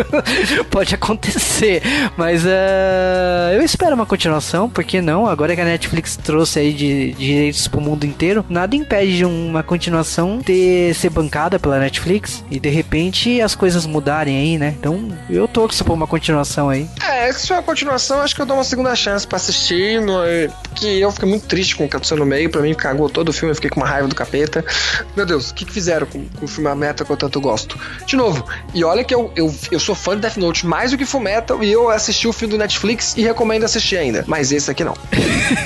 [0.70, 1.82] Pode acontecer,
[2.16, 5.28] mas uh, eu espero uma continuação, porque não?
[5.28, 9.64] Agora que a Netflix trouxe aí de, direitos pro mundo inteiro, nada impede de uma
[9.64, 14.76] continuação ter ser bancada pela Netflix e de repente as coisas mudarem aí, né?
[14.80, 16.88] Então eu torço por uma continuação aí.
[17.04, 20.20] É, se for uma continuação, acho que eu dou uma segunda chance pra assistir, no,
[20.78, 23.30] porque eu fiquei muito triste com o que aconteceu no meio, pra mim cagou todo
[23.30, 24.64] o filme, eu fiquei com uma raiva do capeta.
[25.16, 27.42] Meu Deus, o que, que fizeram com, com o filme A Meta que eu tanto
[27.42, 27.80] gosto?
[28.06, 30.98] De novo, e olha que eu, eu, eu sou fã de Death Note mais do
[30.98, 34.70] que Fullmetal e eu assisti o filme do Netflix e recomendo assistir ainda, mas esse
[34.70, 34.94] aqui não.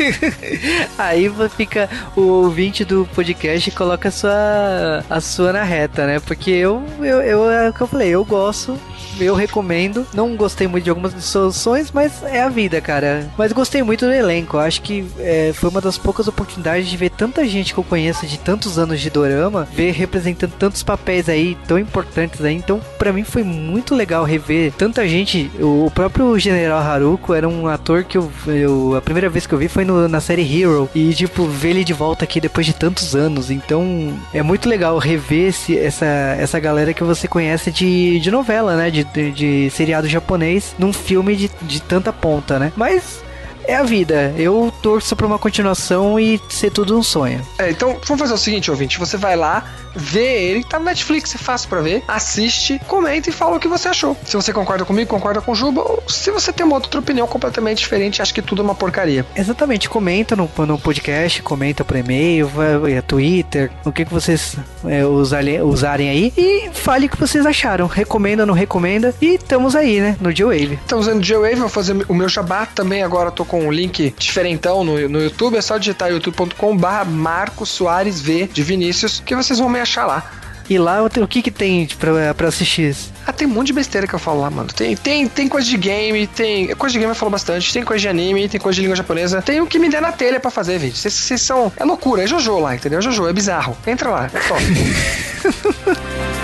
[0.97, 6.21] aí fica o ouvinte do podcast e coloca a sua, a sua na reta, né?
[6.21, 8.79] Porque eu, eu, eu, é o que eu falei, eu gosto
[9.19, 10.05] eu recomendo.
[10.13, 13.29] Não gostei muito de algumas soluções, mas é a vida, cara.
[13.37, 14.57] Mas gostei muito do elenco.
[14.57, 18.25] Acho que é, foi uma das poucas oportunidades de ver tanta gente que eu conheço
[18.25, 22.55] de tantos anos de dorama, ver representando tantos papéis aí tão importantes aí.
[22.55, 25.51] Então, para mim foi muito legal rever tanta gente.
[25.59, 29.59] O próprio General Haruko era um ator que eu, eu a primeira vez que eu
[29.59, 32.73] vi foi no, na série Hero e tipo ver ele de volta aqui depois de
[32.73, 33.49] tantos anos.
[33.51, 38.75] Então, é muito legal rever esse, essa essa galera que você conhece de, de novela,
[38.75, 38.89] né?
[38.89, 42.71] De de, de seriado japonês num filme de, de tanta ponta, né?
[42.75, 43.21] Mas
[43.63, 44.33] é a vida.
[44.37, 47.41] Eu torço pra uma continuação e ser tudo um sonho.
[47.57, 48.99] É, então vamos fazer o seguinte, ouvinte.
[48.99, 49.65] Você vai lá,
[49.95, 53.67] vê ele, tá no Netflix, é fácil pra ver, assiste, comenta e fala o que
[53.67, 54.15] você achou.
[54.25, 57.27] Se você concorda comigo, concorda com o Juba, ou se você tem uma outra opinião
[57.27, 59.25] completamente diferente, acha que tudo é uma porcaria.
[59.35, 64.55] Exatamente, comenta no, no podcast, comenta por e-mail, vai, é, Twitter, o que, que vocês
[64.85, 67.87] é, usarem, usarem aí e fale o que vocês acharam.
[67.87, 70.79] Recomenda, não recomenda e estamos aí, né, no G-Wave.
[70.81, 74.83] Estamos no G-Wave, vou fazer o meu jabá também agora, tô com um link diferentão
[74.83, 79.59] no, no YouTube, é só digitar youtube.com barra Marcos Soares V de Vinícius, que vocês
[79.59, 80.23] vão me achar lá.
[80.69, 82.95] E lá o que que tem pra, pra assistir?
[83.27, 84.69] Ah, tem um monte de besteira que eu falo lá, mano.
[84.69, 86.73] Tem, tem, tem coisa de game, tem.
[86.75, 89.41] Coisa de game eu falo bastante, tem coisa de anime, tem coisa de língua japonesa.
[89.41, 90.95] Tem o que me der na telha pra fazer, vídeo.
[90.95, 91.73] Vocês são.
[91.75, 92.99] É loucura, é Jojo lá, entendeu?
[92.99, 93.77] É Jojo, é bizarro.
[93.85, 94.63] Entra lá, é top.